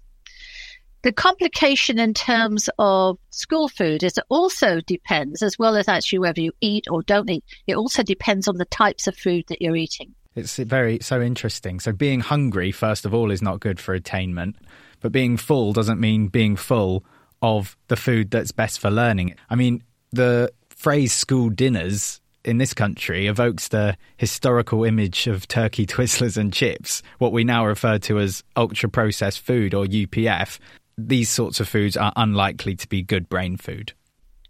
The 1.03 1.11
complication 1.11 1.97
in 1.97 2.13
terms 2.13 2.69
of 2.77 3.17
school 3.31 3.67
food 3.69 4.03
is 4.03 4.17
it 4.17 4.23
also 4.29 4.81
depends, 4.81 5.41
as 5.41 5.57
well 5.57 5.75
as 5.75 5.87
actually 5.87 6.19
whether 6.19 6.41
you 6.41 6.51
eat 6.61 6.85
or 6.91 7.01
don't 7.01 7.29
eat, 7.29 7.43
it 7.65 7.75
also 7.75 8.03
depends 8.03 8.47
on 8.47 8.57
the 8.57 8.65
types 8.65 9.07
of 9.07 9.17
food 9.17 9.45
that 9.47 9.61
you're 9.61 9.75
eating. 9.75 10.13
It's 10.35 10.57
very 10.57 10.99
so 11.01 11.19
interesting. 11.19 11.79
So 11.79 11.91
being 11.91 12.19
hungry, 12.19 12.71
first 12.71 13.05
of 13.05 13.13
all, 13.13 13.31
is 13.31 13.41
not 13.41 13.59
good 13.59 13.79
for 13.79 13.93
attainment, 13.93 14.57
but 15.01 15.11
being 15.11 15.37
full 15.37 15.73
doesn't 15.73 15.99
mean 15.99 16.27
being 16.27 16.55
full 16.55 17.03
of 17.41 17.75
the 17.87 17.97
food 17.97 18.29
that's 18.29 18.51
best 18.51 18.79
for 18.79 18.91
learning. 18.91 19.35
I 19.49 19.55
mean, 19.55 19.83
the 20.11 20.53
phrase 20.69 21.13
school 21.13 21.49
dinners 21.49 22.21
in 22.43 22.57
this 22.57 22.73
country 22.73 23.27
evokes 23.27 23.67
the 23.67 23.95
historical 24.17 24.83
image 24.83 25.27
of 25.27 25.47
turkey 25.47 25.85
twizzlers 25.87 26.37
and 26.37 26.53
chips, 26.53 27.01
what 27.17 27.31
we 27.31 27.43
now 27.43 27.65
refer 27.65 27.97
to 27.99 28.19
as 28.19 28.43
ultra 28.55 28.89
processed 28.89 29.39
food 29.41 29.73
or 29.73 29.85
UPF, 29.85 30.59
these 31.07 31.29
sorts 31.29 31.59
of 31.59 31.67
foods 31.67 31.97
are 31.97 32.13
unlikely 32.15 32.75
to 32.75 32.87
be 32.87 33.01
good 33.01 33.29
brain 33.29 33.57
food. 33.57 33.93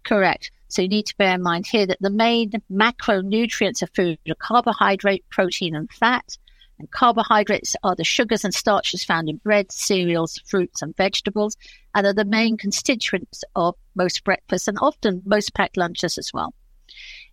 Correct. 0.04 0.50
So 0.68 0.82
you 0.82 0.88
need 0.88 1.06
to 1.06 1.16
bear 1.16 1.34
in 1.34 1.42
mind 1.42 1.66
here 1.66 1.86
that 1.86 2.00
the 2.00 2.10
main 2.10 2.52
macronutrients 2.70 3.82
of 3.82 3.90
food 3.94 4.18
are 4.28 4.34
carbohydrate, 4.34 5.24
protein, 5.28 5.74
and 5.76 5.90
fat. 5.92 6.36
And 6.78 6.90
carbohydrates 6.90 7.76
are 7.84 7.94
the 7.94 8.02
sugars 8.02 8.44
and 8.44 8.54
starches 8.54 9.04
found 9.04 9.28
in 9.28 9.36
bread, 9.36 9.70
cereals, 9.70 10.38
fruits, 10.46 10.82
and 10.82 10.96
vegetables, 10.96 11.56
and 11.94 12.06
are 12.06 12.14
the 12.14 12.24
main 12.24 12.56
constituents 12.56 13.44
of 13.54 13.76
most 13.94 14.24
breakfasts 14.24 14.66
and 14.66 14.78
often 14.80 15.22
most 15.24 15.54
packed 15.54 15.76
lunches 15.76 16.18
as 16.18 16.32
well. 16.32 16.54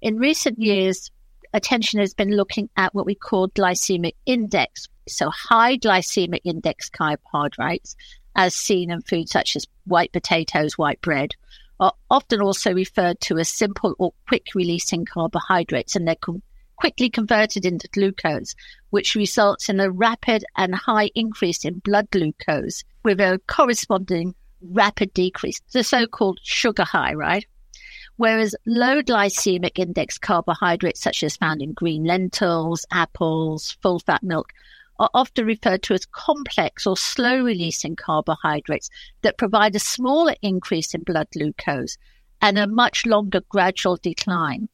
In 0.01 0.17
recent 0.17 0.59
years, 0.59 1.09
attention 1.53 1.99
has 1.99 2.13
been 2.13 2.35
looking 2.35 2.69
at 2.77 2.93
what 2.93 3.05
we 3.05 3.15
call 3.15 3.49
glycemic 3.49 4.15
index. 4.25 4.87
So 5.07 5.29
high 5.29 5.77
glycemic 5.77 6.41
index 6.43 6.89
carbohydrates 6.89 7.95
as 8.35 8.55
seen 8.55 8.91
in 8.91 9.01
foods 9.01 9.31
such 9.31 9.55
as 9.55 9.65
white 9.85 10.11
potatoes, 10.11 10.77
white 10.77 11.01
bread, 11.01 11.31
are 11.79 11.93
often 12.09 12.41
also 12.41 12.73
referred 12.73 13.19
to 13.21 13.37
as 13.37 13.49
simple 13.49 13.95
or 13.99 14.13
quick 14.27 14.47
releasing 14.53 15.05
carbohydrates, 15.05 15.95
and 15.95 16.07
they're 16.07 16.15
com- 16.15 16.41
quickly 16.75 17.09
converted 17.09 17.65
into 17.65 17.87
glucose, 17.89 18.55
which 18.89 19.15
results 19.15 19.69
in 19.69 19.79
a 19.79 19.91
rapid 19.91 20.43
and 20.57 20.73
high 20.73 21.09
increase 21.15 21.65
in 21.65 21.79
blood 21.79 22.09
glucose 22.11 22.83
with 23.03 23.19
a 23.19 23.39
corresponding 23.47 24.33
rapid 24.61 25.13
decrease, 25.13 25.61
the 25.71 25.83
so 25.83 26.05
called 26.05 26.39
sugar 26.43 26.83
high, 26.83 27.13
right? 27.13 27.45
Whereas 28.17 28.55
low 28.65 29.01
glycemic 29.01 29.79
index 29.79 30.17
carbohydrates, 30.17 31.01
such 31.01 31.23
as 31.23 31.37
found 31.37 31.61
in 31.61 31.71
green 31.71 32.03
lentils, 32.03 32.85
apples, 32.91 33.77
full 33.81 33.99
fat 33.99 34.23
milk, 34.23 34.51
are 34.99 35.09
often 35.13 35.45
referred 35.45 35.81
to 35.83 35.93
as 35.93 36.05
complex 36.05 36.85
or 36.85 36.97
slow 36.97 37.41
releasing 37.41 37.95
carbohydrates 37.95 38.89
that 39.21 39.37
provide 39.37 39.75
a 39.75 39.79
smaller 39.79 40.35
increase 40.41 40.93
in 40.93 41.03
blood 41.03 41.27
glucose 41.31 41.97
and 42.41 42.57
a 42.57 42.67
much 42.67 43.05
longer 43.05 43.41
gradual 43.49 43.97
decline. 43.97 44.67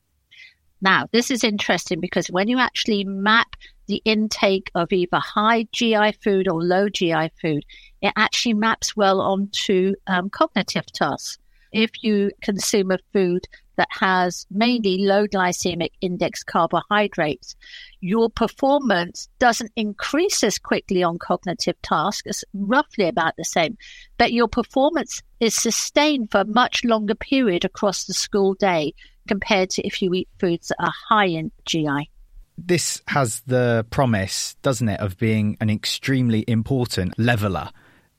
Now, 0.81 1.07
this 1.11 1.31
is 1.31 1.43
interesting 1.43 1.99
because 1.99 2.27
when 2.27 2.47
you 2.47 2.59
actually 2.59 3.03
map 3.05 3.55
the 3.87 4.01
intake 4.05 4.71
of 4.75 4.91
either 4.91 5.17
high 5.17 5.67
GI 5.71 6.13
food 6.23 6.47
or 6.47 6.61
low 6.61 6.89
GI 6.89 7.31
food, 7.41 7.63
it 8.01 8.13
actually 8.15 8.53
maps 8.53 8.95
well 8.95 9.21
onto 9.21 9.93
um, 10.07 10.29
cognitive 10.29 10.85
tasks. 10.87 11.37
If 11.71 12.03
you 12.03 12.31
consume 12.41 12.91
a 12.91 12.99
food 13.13 13.47
that 13.77 13.87
has 13.91 14.45
mainly 14.49 14.99
low 14.99 15.27
glycemic 15.27 15.91
index 16.01 16.43
carbohydrates, 16.43 17.55
your 18.01 18.29
performance 18.29 19.27
doesn't 19.39 19.71
increase 19.75 20.43
as 20.43 20.57
quickly 20.57 21.03
on 21.03 21.17
cognitive 21.17 21.81
tasks, 21.81 22.43
roughly 22.53 23.07
about 23.07 23.35
the 23.37 23.45
same, 23.45 23.77
but 24.17 24.33
your 24.33 24.47
performance 24.47 25.21
is 25.39 25.55
sustained 25.55 26.31
for 26.31 26.41
a 26.41 26.45
much 26.45 26.83
longer 26.83 27.15
period 27.15 27.65
across 27.65 28.05
the 28.05 28.13
school 28.13 28.53
day 28.53 28.93
compared 29.27 29.69
to 29.71 29.85
if 29.85 30.01
you 30.01 30.13
eat 30.13 30.29
foods 30.39 30.67
that 30.67 30.77
are 30.79 30.93
high 31.09 31.27
in 31.27 31.51
GI. 31.65 32.09
This 32.57 33.01
has 33.07 33.41
the 33.41 33.85
promise, 33.89 34.55
doesn't 34.61 34.87
it, 34.87 34.99
of 34.99 35.17
being 35.17 35.57
an 35.59 35.69
extremely 35.69 36.45
important 36.47 37.17
leveler 37.19 37.71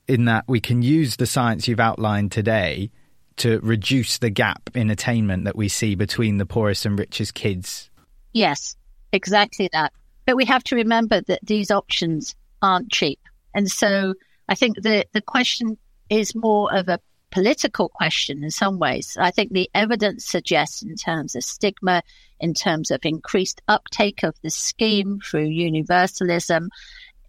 in 0.07 0.25
that 0.25 0.45
we 0.47 0.59
can 0.59 0.81
use 0.81 1.15
the 1.15 1.25
science 1.25 1.67
you've 1.67 1.79
outlined 1.79 2.31
today 2.31 2.91
to 3.37 3.59
reduce 3.59 4.17
the 4.17 4.29
gap 4.29 4.69
in 4.73 4.89
attainment 4.89 5.45
that 5.45 5.55
we 5.55 5.67
see 5.67 5.95
between 5.95 6.37
the 6.37 6.45
poorest 6.45 6.85
and 6.85 6.97
richest 6.97 7.33
kids. 7.33 7.89
Yes, 8.33 8.75
exactly 9.11 9.69
that. 9.73 9.93
But 10.25 10.35
we 10.35 10.45
have 10.45 10.63
to 10.65 10.75
remember 10.75 11.21
that 11.21 11.39
these 11.43 11.71
options 11.71 12.35
aren't 12.61 12.91
cheap. 12.91 13.19
And 13.53 13.69
so 13.69 14.13
I 14.49 14.55
think 14.55 14.81
the, 14.81 15.05
the 15.13 15.21
question 15.21 15.77
is 16.09 16.35
more 16.35 16.73
of 16.73 16.89
a 16.89 16.99
political 17.31 17.89
question 17.89 18.43
in 18.43 18.51
some 18.51 18.79
ways. 18.79 19.17
I 19.19 19.31
think 19.31 19.51
the 19.51 19.69
evidence 19.73 20.25
suggests, 20.25 20.81
in 20.81 20.95
terms 20.95 21.35
of 21.35 21.43
stigma, 21.43 22.01
in 22.39 22.53
terms 22.53 22.91
of 22.91 23.01
increased 23.03 23.61
uptake 23.67 24.23
of 24.23 24.35
the 24.41 24.49
scheme 24.49 25.19
through 25.19 25.47
universalism, 25.47 26.69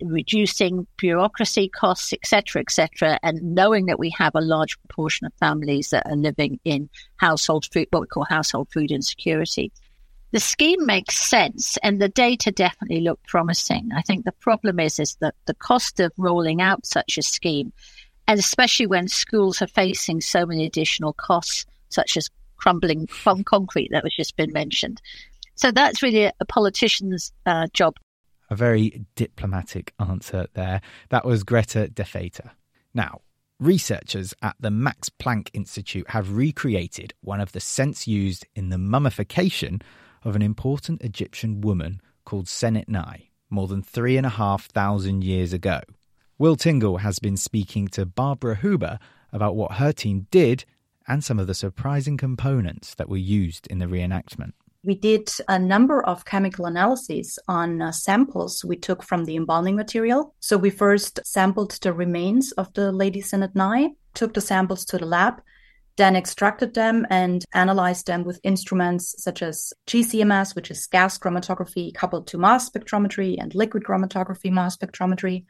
reducing 0.02 0.86
bureaucracy 0.96 1.68
costs, 1.68 2.12
etc., 2.12 2.60
etc., 2.60 3.18
and 3.22 3.42
knowing 3.42 3.86
that 3.86 3.98
we 3.98 4.10
have 4.10 4.34
a 4.34 4.40
large 4.40 4.78
proportion 4.80 5.26
of 5.26 5.32
families 5.34 5.90
that 5.90 6.06
are 6.06 6.16
living 6.16 6.60
in 6.64 6.88
household 7.16 7.66
food, 7.72 7.88
what 7.90 8.00
we 8.00 8.06
call 8.06 8.24
household 8.24 8.68
food 8.72 8.90
insecurity. 8.90 9.72
The 10.30 10.40
scheme 10.40 10.84
makes 10.84 11.16
sense, 11.16 11.78
and 11.82 12.00
the 12.00 12.08
data 12.08 12.52
definitely 12.52 13.00
look 13.00 13.20
promising. 13.26 13.90
I 13.96 14.02
think 14.02 14.24
the 14.24 14.32
problem 14.32 14.78
is 14.78 14.98
is 14.98 15.16
that 15.20 15.34
the 15.46 15.54
cost 15.54 16.00
of 16.00 16.12
rolling 16.18 16.60
out 16.60 16.84
such 16.84 17.16
a 17.16 17.22
scheme, 17.22 17.72
and 18.26 18.38
especially 18.38 18.86
when 18.86 19.08
schools 19.08 19.62
are 19.62 19.68
facing 19.68 20.20
so 20.20 20.44
many 20.44 20.66
additional 20.66 21.14
costs, 21.14 21.64
such 21.88 22.16
as 22.18 22.28
crumbling 22.58 23.06
concrete 23.44 23.88
that 23.92 24.04
was 24.04 24.14
just 24.14 24.36
been 24.36 24.52
mentioned. 24.52 25.00
So 25.54 25.72
that's 25.72 26.02
really 26.02 26.24
a, 26.24 26.32
a 26.40 26.44
politician's 26.44 27.32
uh, 27.46 27.68
job 27.72 27.96
a 28.50 28.56
very 28.56 29.04
diplomatic 29.14 29.94
answer 29.98 30.46
there. 30.54 30.80
That 31.10 31.24
was 31.24 31.44
Greta 31.44 31.90
Defeyter. 31.92 32.50
Now, 32.94 33.20
researchers 33.60 34.34
at 34.42 34.56
the 34.60 34.70
Max 34.70 35.08
Planck 35.08 35.50
Institute 35.52 36.08
have 36.10 36.36
recreated 36.36 37.14
one 37.20 37.40
of 37.40 37.52
the 37.52 37.60
scents 37.60 38.06
used 38.06 38.46
in 38.54 38.70
the 38.70 38.78
mummification 38.78 39.82
of 40.24 40.36
an 40.36 40.42
important 40.42 41.02
Egyptian 41.02 41.60
woman 41.60 42.00
called 42.24 42.46
Senetnay 42.46 43.28
more 43.50 43.68
than 43.68 43.82
three 43.82 44.16
and 44.16 44.26
a 44.26 44.30
half 44.30 44.66
thousand 44.66 45.24
years 45.24 45.52
ago. 45.52 45.80
Will 46.38 46.56
Tingle 46.56 46.98
has 46.98 47.18
been 47.18 47.36
speaking 47.36 47.88
to 47.88 48.06
Barbara 48.06 48.56
Huber 48.56 48.98
about 49.32 49.56
what 49.56 49.72
her 49.72 49.92
team 49.92 50.26
did 50.30 50.64
and 51.06 51.24
some 51.24 51.38
of 51.38 51.46
the 51.46 51.54
surprising 51.54 52.16
components 52.16 52.94
that 52.94 53.08
were 53.08 53.16
used 53.16 53.66
in 53.68 53.78
the 53.78 53.86
reenactment 53.86 54.52
we 54.84 54.94
did 54.94 55.28
a 55.48 55.58
number 55.58 56.04
of 56.04 56.24
chemical 56.24 56.66
analyses 56.66 57.38
on 57.48 57.82
uh, 57.82 57.90
samples 57.90 58.64
we 58.64 58.76
took 58.76 59.02
from 59.02 59.24
the 59.24 59.36
embalming 59.36 59.74
material. 59.74 60.34
So 60.40 60.56
we 60.56 60.70
first 60.70 61.18
sampled 61.24 61.72
the 61.82 61.92
remains 61.92 62.52
of 62.52 62.72
the 62.74 62.92
Lady 62.92 63.20
Senetnay, 63.20 63.90
took 64.14 64.34
the 64.34 64.40
samples 64.40 64.84
to 64.86 64.98
the 64.98 65.06
lab, 65.06 65.42
then 65.96 66.14
extracted 66.14 66.74
them 66.74 67.06
and 67.10 67.44
analyzed 67.54 68.06
them 68.06 68.22
with 68.22 68.40
instruments 68.44 69.20
such 69.22 69.42
as 69.42 69.72
GCMS, 69.88 70.54
which 70.54 70.70
is 70.70 70.86
gas 70.86 71.18
chromatography 71.18 71.92
coupled 71.92 72.28
to 72.28 72.38
mass 72.38 72.70
spectrometry 72.70 73.36
and 73.40 73.54
liquid 73.56 73.82
chromatography 73.82 74.52
mass 74.52 74.76
spectrometry. 74.76 75.44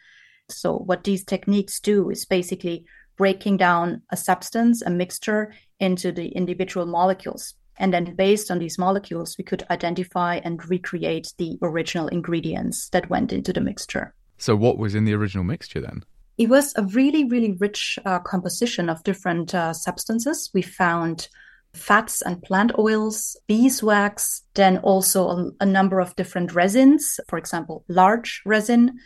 So 0.48 0.74
what 0.74 1.04
these 1.04 1.22
techniques 1.22 1.80
do 1.80 2.08
is 2.08 2.24
basically 2.24 2.86
breaking 3.18 3.58
down 3.58 4.00
a 4.10 4.16
substance, 4.16 4.80
a 4.80 4.88
mixture 4.88 5.52
into 5.78 6.12
the 6.12 6.28
individual 6.28 6.86
molecules 6.86 7.54
and 7.78 7.92
then 7.92 8.14
based 8.14 8.50
on 8.50 8.58
these 8.58 8.78
molecules, 8.78 9.36
we 9.38 9.44
could 9.44 9.64
identify 9.70 10.36
and 10.44 10.68
recreate 10.68 11.32
the 11.38 11.58
original 11.62 12.08
ingredients 12.08 12.88
that 12.90 13.08
went 13.08 13.32
into 13.32 13.52
the 13.52 13.60
mixture. 13.60 14.14
So, 14.36 14.54
what 14.54 14.78
was 14.78 14.94
in 14.94 15.04
the 15.04 15.14
original 15.14 15.44
mixture 15.44 15.80
then? 15.80 16.04
It 16.36 16.48
was 16.48 16.72
a 16.76 16.84
really, 16.84 17.24
really 17.24 17.52
rich 17.52 17.98
uh, 18.04 18.20
composition 18.20 18.88
of 18.88 19.02
different 19.02 19.54
uh, 19.54 19.72
substances. 19.72 20.50
We 20.54 20.62
found 20.62 21.28
fats 21.74 22.22
and 22.22 22.42
plant 22.42 22.72
oils, 22.78 23.36
beeswax, 23.46 24.42
then 24.54 24.78
also 24.78 25.28
a, 25.28 25.50
a 25.60 25.66
number 25.66 26.00
of 26.00 26.14
different 26.16 26.54
resins, 26.54 27.18
for 27.28 27.38
example, 27.38 27.84
larch 27.88 28.42
resin. 28.44 28.98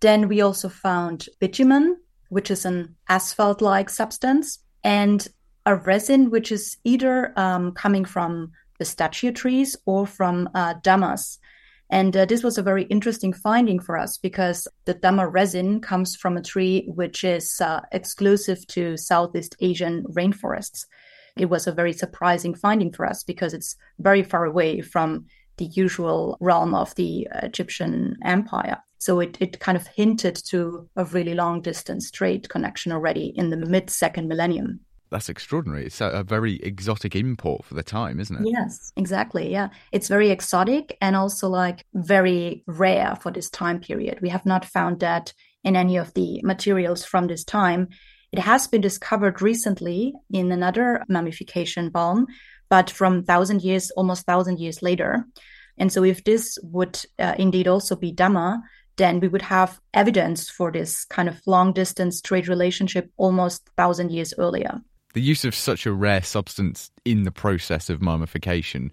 Then 0.00 0.28
we 0.28 0.40
also 0.40 0.68
found 0.68 1.28
bitumen, 1.40 1.96
which 2.28 2.50
is 2.50 2.64
an 2.64 2.96
asphalt 3.08 3.60
like 3.60 3.90
substance, 3.90 4.60
and 4.82 5.26
a 5.66 5.76
resin 5.76 6.30
which 6.30 6.50
is 6.52 6.76
either 6.84 7.32
um, 7.38 7.72
coming 7.72 8.04
from 8.04 8.52
pistachio 8.78 9.30
trees 9.30 9.76
or 9.86 10.06
from 10.06 10.48
uh, 10.54 10.74
damas. 10.82 11.38
And 11.90 12.16
uh, 12.16 12.24
this 12.24 12.44
was 12.44 12.56
a 12.56 12.62
very 12.62 12.84
interesting 12.84 13.32
finding 13.32 13.80
for 13.80 13.98
us 13.98 14.16
because 14.16 14.68
the 14.84 14.94
dammar 14.94 15.28
resin 15.28 15.80
comes 15.80 16.14
from 16.14 16.36
a 16.36 16.42
tree 16.42 16.88
which 16.94 17.24
is 17.24 17.60
uh, 17.60 17.80
exclusive 17.92 18.64
to 18.68 18.96
Southeast 18.96 19.56
Asian 19.60 20.04
rainforests. 20.04 20.86
It 21.36 21.46
was 21.46 21.66
a 21.66 21.72
very 21.72 21.92
surprising 21.92 22.54
finding 22.54 22.92
for 22.92 23.06
us 23.06 23.24
because 23.24 23.52
it's 23.54 23.76
very 23.98 24.22
far 24.22 24.44
away 24.44 24.80
from 24.80 25.26
the 25.56 25.66
usual 25.66 26.36
realm 26.40 26.74
of 26.74 26.94
the 26.94 27.28
Egyptian 27.42 28.16
empire. 28.24 28.78
So 28.98 29.20
it, 29.20 29.36
it 29.40 29.60
kind 29.60 29.76
of 29.76 29.86
hinted 29.88 30.36
to 30.48 30.88
a 30.96 31.04
really 31.06 31.34
long 31.34 31.60
distance 31.60 32.10
trade 32.10 32.48
connection 32.48 32.92
already 32.92 33.32
in 33.34 33.50
the 33.50 33.56
mid 33.56 33.90
second 33.90 34.28
millennium 34.28 34.80
that's 35.10 35.28
extraordinary. 35.28 35.86
It's 35.86 36.00
a, 36.00 36.06
a, 36.06 36.22
very 36.22 36.56
exotic 36.62 37.16
import 37.16 37.64
for 37.64 37.74
the 37.74 37.82
time, 37.82 38.20
isn't 38.20 38.36
it? 38.36 38.48
Yes, 38.48 38.92
exactly. 38.96 39.50
Yeah. 39.50 39.68
It's 39.92 40.08
very 40.08 40.30
exotic 40.30 40.96
and 41.00 41.16
also 41.16 41.48
like 41.48 41.84
very 41.94 42.62
rare 42.66 43.16
for 43.20 43.32
this 43.32 43.50
time 43.50 43.80
period. 43.80 44.20
We 44.20 44.28
have 44.28 44.46
not 44.46 44.64
found 44.64 45.00
that 45.00 45.32
in 45.64 45.76
any 45.76 45.96
of 45.96 46.14
the 46.14 46.40
materials 46.42 47.04
from 47.04 47.26
this 47.26 47.44
time. 47.44 47.88
It 48.32 48.38
has 48.38 48.68
been 48.68 48.80
discovered 48.80 49.42
recently 49.42 50.14
in 50.30 50.52
another 50.52 51.04
mummification 51.08 51.90
balm, 51.90 52.26
but 52.68 52.88
from 52.88 53.24
thousand 53.24 53.62
years, 53.62 53.90
almost 53.92 54.24
thousand 54.24 54.60
years 54.60 54.82
later. 54.82 55.26
And 55.76 55.92
so 55.92 56.04
if 56.04 56.22
this 56.24 56.58
would 56.62 57.00
uh, 57.18 57.34
indeed 57.38 57.66
also 57.66 57.96
be 57.96 58.12
Dammar, 58.12 58.60
then 58.96 59.18
we 59.18 59.28
would 59.28 59.42
have 59.42 59.80
evidence 59.94 60.48
for 60.48 60.70
this 60.70 61.04
kind 61.06 61.28
of 61.28 61.40
long 61.46 61.72
distance 61.72 62.20
trade 62.20 62.48
relationship 62.48 63.10
almost 63.16 63.68
thousand 63.76 64.12
years 64.12 64.34
earlier. 64.38 64.80
The 65.12 65.20
use 65.20 65.44
of 65.44 65.54
such 65.54 65.86
a 65.86 65.92
rare 65.92 66.22
substance 66.22 66.90
in 67.04 67.24
the 67.24 67.32
process 67.32 67.90
of 67.90 68.00
mummification 68.00 68.92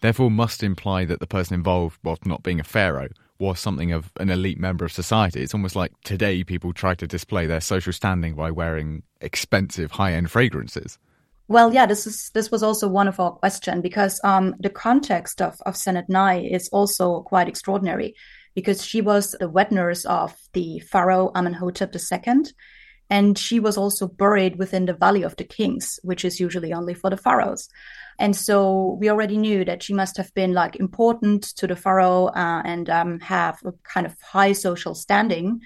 therefore 0.00 0.30
must 0.30 0.62
imply 0.62 1.06
that 1.06 1.20
the 1.20 1.26
person 1.26 1.54
involved, 1.54 1.98
whilst 2.04 2.26
not 2.26 2.42
being 2.42 2.60
a 2.60 2.64
pharaoh, 2.64 3.08
was 3.38 3.58
something 3.58 3.90
of 3.90 4.12
an 4.20 4.30
elite 4.30 4.60
member 4.60 4.84
of 4.84 4.92
society. 4.92 5.42
It's 5.42 5.54
almost 5.54 5.74
like 5.74 5.92
today 6.04 6.44
people 6.44 6.72
try 6.72 6.94
to 6.94 7.06
display 7.06 7.46
their 7.46 7.60
social 7.60 7.92
standing 7.92 8.34
by 8.34 8.50
wearing 8.50 9.02
expensive 9.20 9.92
high-end 9.92 10.30
fragrances. 10.30 10.98
Well, 11.48 11.74
yeah, 11.74 11.86
this 11.86 12.06
is 12.06 12.30
this 12.32 12.50
was 12.50 12.62
also 12.62 12.88
one 12.88 13.08
of 13.08 13.20
our 13.20 13.32
question 13.32 13.80
because 13.80 14.20
um, 14.24 14.54
the 14.60 14.70
context 14.70 15.42
of 15.42 15.60
of 15.66 15.74
Senet 15.74 16.50
is 16.50 16.68
also 16.68 17.22
quite 17.22 17.48
extraordinary 17.48 18.14
because 18.54 18.84
she 18.84 19.00
was 19.00 19.32
the 19.40 19.48
wet 19.48 19.70
nurse 19.70 20.04
of 20.06 20.34
the 20.52 20.78
pharaoh 20.80 21.30
Amenhotep 21.34 21.94
II, 21.94 22.44
and 23.10 23.38
she 23.38 23.60
was 23.60 23.76
also 23.76 24.08
buried 24.08 24.56
within 24.56 24.86
the 24.86 24.94
Valley 24.94 25.22
of 25.22 25.36
the 25.36 25.44
Kings, 25.44 26.00
which 26.02 26.24
is 26.24 26.40
usually 26.40 26.72
only 26.72 26.94
for 26.94 27.10
the 27.10 27.16
pharaohs. 27.16 27.68
And 28.18 28.34
so 28.34 28.96
we 29.00 29.10
already 29.10 29.36
knew 29.36 29.64
that 29.64 29.82
she 29.82 29.92
must 29.92 30.16
have 30.16 30.32
been 30.34 30.54
like 30.54 30.76
important 30.76 31.42
to 31.56 31.66
the 31.66 31.76
pharaoh 31.76 32.26
uh, 32.26 32.62
and 32.64 32.88
um, 32.88 33.20
have 33.20 33.58
a 33.64 33.72
kind 33.82 34.06
of 34.06 34.16
high 34.20 34.52
social 34.52 34.94
standing. 34.94 35.60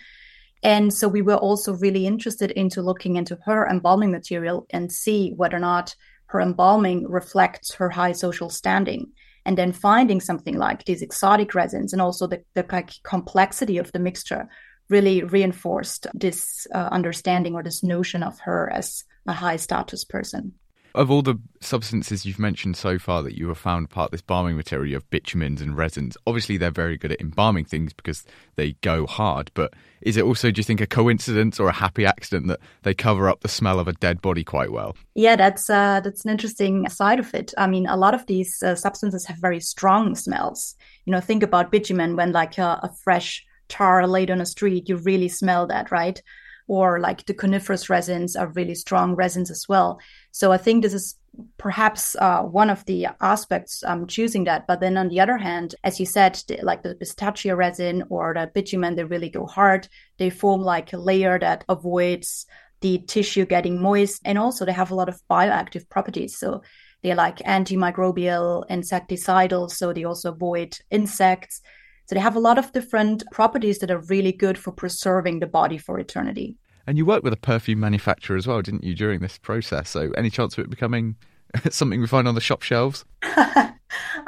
And 0.63 0.93
so 0.93 1.07
we 1.07 1.23
were 1.23 1.37
also 1.37 1.75
really 1.75 2.07
interested 2.07 2.51
into 2.51 2.83
looking 2.83 3.17
into 3.17 3.39
her 3.45 3.69
embalming 3.69 4.11
material 4.11 4.67
and 4.71 4.91
see 4.91 5.33
whether 5.37 5.57
or 5.57 5.61
not 5.61 5.95
her 6.27 6.41
embalming 6.41 7.09
reflects 7.09 7.75
her 7.75 7.91
high 7.91 8.13
social 8.13 8.51
standing. 8.51 9.13
And 9.47 9.57
then 9.57 9.73
finding 9.73 10.21
something 10.21 10.59
like 10.59 10.85
these 10.85 11.01
exotic 11.01 11.55
resins 11.55 11.95
and 11.95 12.03
also 12.03 12.27
the, 12.27 12.43
the 12.55 12.85
complexity 13.03 13.79
of 13.79 13.91
the 13.93 13.99
mixture 13.99 14.49
really 14.89 15.23
reinforced 15.23 16.07
this 16.15 16.67
uh, 16.75 16.89
understanding 16.91 17.55
or 17.55 17.63
this 17.63 17.83
notion 17.83 18.23
of 18.23 18.39
her 18.41 18.71
as 18.73 19.05
a 19.27 19.33
high 19.33 19.57
status 19.57 20.05
person. 20.05 20.55
Of 20.95 21.11
all 21.11 21.23
the 21.23 21.39
substances 21.61 22.25
you've 22.25 22.39
mentioned 22.39 22.77
so 22.77 22.99
far 22.99 23.23
that 23.23 23.37
you 23.37 23.47
have 23.49 23.59
found 23.59 23.91
part 23.91 24.07
of 24.07 24.11
this 24.13 24.23
balming 24.23 24.57
material, 24.57 24.89
you 24.89 24.95
have 24.95 25.09
bitumens 25.11 25.61
and 25.61 25.77
resins. 25.77 26.17
Obviously, 26.27 26.57
they're 26.57 26.71
very 26.71 26.97
good 26.97 27.13
at 27.13 27.21
embalming 27.21 27.67
things 27.67 27.93
because 27.93 28.25
they 28.57 28.73
go 28.81 29.07
hard. 29.07 29.51
But 29.55 29.75
is 30.01 30.17
it 30.17 30.25
also, 30.25 30.51
do 30.51 30.59
you 30.59 30.65
think, 30.65 30.81
a 30.81 30.87
coincidence 30.87 31.61
or 31.61 31.69
a 31.69 31.73
happy 31.73 32.07
accident 32.07 32.49
that 32.49 32.61
they 32.83 32.95
cover 32.95 33.29
up 33.29 33.43
the 33.43 33.49
smell 33.49 33.79
of 33.79 33.87
a 33.87 33.93
dead 33.93 34.23
body 34.23 34.43
quite 34.43 34.73
well? 34.73 34.97
Yeah, 35.15 35.37
that's 35.37 35.69
uh, 35.69 36.01
that's 36.01 36.25
an 36.25 36.31
interesting 36.31 36.89
side 36.89 37.21
of 37.21 37.33
it. 37.35 37.53
I 37.59 37.67
mean, 37.67 37.87
a 37.87 37.97
lot 37.97 38.15
of 38.15 38.27
these 38.27 38.61
uh, 38.63 38.75
substances 38.75 39.27
have 39.27 39.37
very 39.37 39.61
strong 39.61 40.15
smells. 40.15 40.75
You 41.05 41.13
know, 41.13 41.21
think 41.21 41.43
about 41.43 41.71
bitumen 41.71 42.17
when 42.17 42.33
like 42.33 42.57
a, 42.57 42.81
a 42.83 42.91
fresh 43.05 43.45
tar 43.69 44.07
laid 44.07 44.31
on 44.31 44.41
a 44.41 44.47
street, 44.47 44.89
you 44.89 44.97
really 44.97 45.29
smell 45.29 45.67
that, 45.67 45.91
right? 45.91 46.21
Or 46.67 47.01
like 47.01 47.25
the 47.25 47.35
coniferous 47.35 47.89
resins 47.89 48.37
are 48.37 48.49
really 48.49 48.75
strong 48.75 49.15
resins 49.15 49.51
as 49.51 49.67
well. 49.69 50.01
So 50.33 50.53
I 50.53 50.59
think 50.59 50.83
this 50.83 50.95
is 50.95 51.17
perhaps 51.57 52.17
uh, 52.17 52.43
one 52.43 52.71
of 52.71 52.85
the 52.87 53.07
aspects 53.21 53.83
I'm 53.85 54.07
choosing 54.07 54.45
that. 54.45 54.67
But 54.67 54.81
then 54.81 54.97
on 54.97 55.09
the 55.09 55.21
other 55.21 55.39
hand, 55.39 55.75
as 55.85 56.01
you 56.01 56.07
said, 56.07 56.43
the, 56.49 56.59
like 56.63 56.83
the 56.83 56.95
pistachio 56.95 57.55
resin 57.55 58.05
or 58.11 58.35
the 58.35 58.51
bitumen, 58.53 58.97
they 58.97 59.05
really 59.05 59.31
go 59.31 59.47
hard. 59.47 59.89
They 60.19 60.31
form 60.31 60.63
like 60.63 60.93
a 60.93 60.99
layer 60.99 61.39
that 61.39 61.65
avoids 61.69 62.47
the 62.81 62.99
tissue 62.99 63.47
getting 63.47 63.81
moist. 63.81 64.21
And 64.25 64.39
also 64.39 64.65
they 64.65 64.73
have 64.73 64.91
a 64.91 64.95
lot 64.95 65.09
of 65.09 65.21
bioactive 65.31 65.89
properties. 65.89 66.39
So 66.39 66.63
they're 67.03 67.15
like 67.15 67.39
antimicrobial, 67.39 68.69
insecticidal. 68.69 69.71
So 69.71 69.93
they 69.93 70.05
also 70.05 70.33
avoid 70.33 70.77
insects. 70.91 71.61
So 72.09 72.15
they 72.15 72.21
have 72.23 72.37
a 72.37 72.41
lot 72.41 72.57
of 72.57 72.73
different 72.73 73.23
properties 73.33 73.81
that 73.81 73.91
are 73.91 73.99
really 73.99 74.33
good 74.33 74.57
for 74.57 74.73
preserving 74.73 75.41
the 75.41 75.47
body 75.47 75.77
for 75.77 75.99
eternity. 75.99 76.57
And 76.87 76.97
you 76.97 77.05
worked 77.05 77.23
with 77.23 77.35
a 77.35 77.39
perfume 77.39 77.81
manufacturer 77.81 78.39
as 78.39 78.47
well, 78.47 78.63
didn't 78.63 78.83
you, 78.83 78.95
during 78.95 79.21
this 79.21 79.37
process? 79.37 79.91
So 79.91 80.11
any 80.17 80.31
chance 80.31 80.57
of 80.57 80.65
it 80.65 80.71
becoming 80.71 81.17
something 81.71 82.01
we 82.01 82.07
find 82.07 82.27
on 82.27 82.35
the 82.35 82.41
shop 82.41 82.63
shelves? 82.63 83.05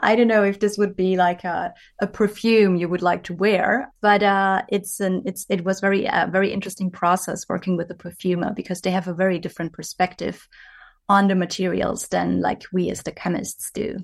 I 0.03 0.14
don't 0.14 0.29
know 0.29 0.45
if 0.45 0.61
this 0.61 0.77
would 0.77 0.95
be 0.95 1.16
like 1.16 1.43
a, 1.45 1.73
a 2.03 2.07
perfume 2.07 2.77
you 2.77 2.87
would 2.87 3.01
like 3.01 3.25
to 3.25 3.35
wear, 3.35 3.90
but 4.03 4.23
uh, 4.23 4.62
it's 4.69 5.01
an 5.01 5.23
it's 5.25 5.47
it 5.49 5.64
was 5.64 5.81
very 5.81 6.07
uh, 6.07 6.27
very 6.27 6.53
interesting 6.53 6.90
process 6.90 7.49
working 7.49 7.79
with 7.79 7.88
the 7.88 7.95
perfumer 7.95 8.53
because 8.53 8.81
they 8.83 8.90
have 8.90 9.09
a 9.09 9.14
very 9.14 9.38
different 9.38 9.73
perspective 9.73 10.47
on 11.09 11.29
the 11.29 11.35
materials 11.35 12.09
than 12.09 12.40
like 12.40 12.64
we 12.73 12.90
as 12.90 13.03
the 13.03 13.12
chemists 13.12 13.71
do. 13.73 13.99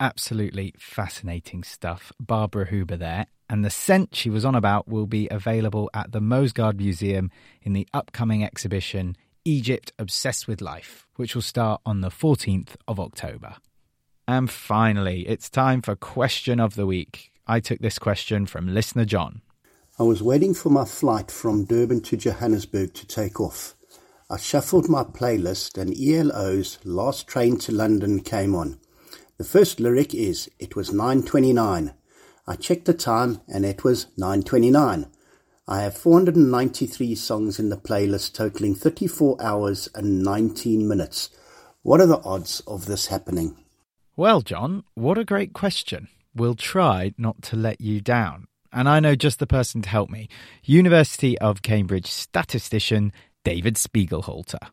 Absolutely 0.00 0.74
fascinating 0.78 1.64
stuff. 1.64 2.12
Barbara 2.20 2.68
Huber 2.68 2.96
there. 2.96 3.26
And 3.50 3.64
the 3.64 3.70
scent 3.70 4.14
she 4.14 4.30
was 4.30 4.44
on 4.44 4.54
about 4.54 4.86
will 4.86 5.06
be 5.06 5.28
available 5.30 5.90
at 5.94 6.12
the 6.12 6.20
Moesgaard 6.20 6.76
Museum 6.76 7.30
in 7.62 7.72
the 7.72 7.88
upcoming 7.92 8.44
exhibition 8.44 9.16
Egypt 9.44 9.92
Obsessed 9.98 10.46
with 10.46 10.60
Life, 10.60 11.06
which 11.16 11.34
will 11.34 11.42
start 11.42 11.80
on 11.86 12.00
the 12.00 12.10
14th 12.10 12.76
of 12.86 13.00
October. 13.00 13.56
And 14.28 14.50
finally, 14.50 15.26
it's 15.26 15.48
time 15.48 15.80
for 15.80 15.96
Question 15.96 16.60
of 16.60 16.74
the 16.74 16.86
Week. 16.86 17.32
I 17.46 17.60
took 17.60 17.78
this 17.78 17.98
question 17.98 18.44
from 18.44 18.74
listener 18.74 19.06
John. 19.06 19.40
I 19.98 20.02
was 20.02 20.22
waiting 20.22 20.52
for 20.52 20.68
my 20.68 20.84
flight 20.84 21.30
from 21.30 21.64
Durban 21.64 22.02
to 22.02 22.16
Johannesburg 22.16 22.92
to 22.94 23.06
take 23.06 23.40
off. 23.40 23.74
I 24.30 24.36
shuffled 24.36 24.90
my 24.90 25.02
playlist 25.02 25.78
and 25.78 25.98
ELO's 25.98 26.78
Last 26.84 27.26
Train 27.26 27.56
to 27.60 27.72
London 27.72 28.20
came 28.20 28.54
on. 28.54 28.78
The 29.38 29.44
first 29.44 29.78
lyric 29.78 30.14
is, 30.14 30.50
It 30.58 30.74
was 30.74 30.90
9.29. 30.90 31.94
I 32.48 32.56
checked 32.56 32.86
the 32.86 32.92
time 32.94 33.40
and 33.46 33.64
it 33.64 33.84
was 33.84 34.06
9.29. 34.18 35.08
I 35.68 35.80
have 35.82 35.96
493 35.96 37.14
songs 37.14 37.60
in 37.60 37.68
the 37.68 37.76
playlist 37.76 38.34
totaling 38.34 38.74
34 38.74 39.36
hours 39.40 39.88
and 39.94 40.24
19 40.24 40.88
minutes. 40.88 41.30
What 41.82 42.00
are 42.00 42.06
the 42.06 42.20
odds 42.24 42.64
of 42.66 42.86
this 42.86 43.06
happening? 43.06 43.56
Well, 44.16 44.40
John, 44.40 44.82
what 44.94 45.18
a 45.18 45.24
great 45.24 45.52
question. 45.52 46.08
We'll 46.34 46.56
try 46.56 47.14
not 47.16 47.40
to 47.42 47.56
let 47.56 47.80
you 47.80 48.00
down. 48.00 48.48
And 48.72 48.88
I 48.88 48.98
know 48.98 49.14
just 49.14 49.38
the 49.38 49.46
person 49.46 49.82
to 49.82 49.88
help 49.88 50.10
me 50.10 50.28
University 50.64 51.38
of 51.38 51.62
Cambridge 51.62 52.06
statistician 52.06 53.12
David 53.44 53.76
Spiegelhalter. 53.76 54.70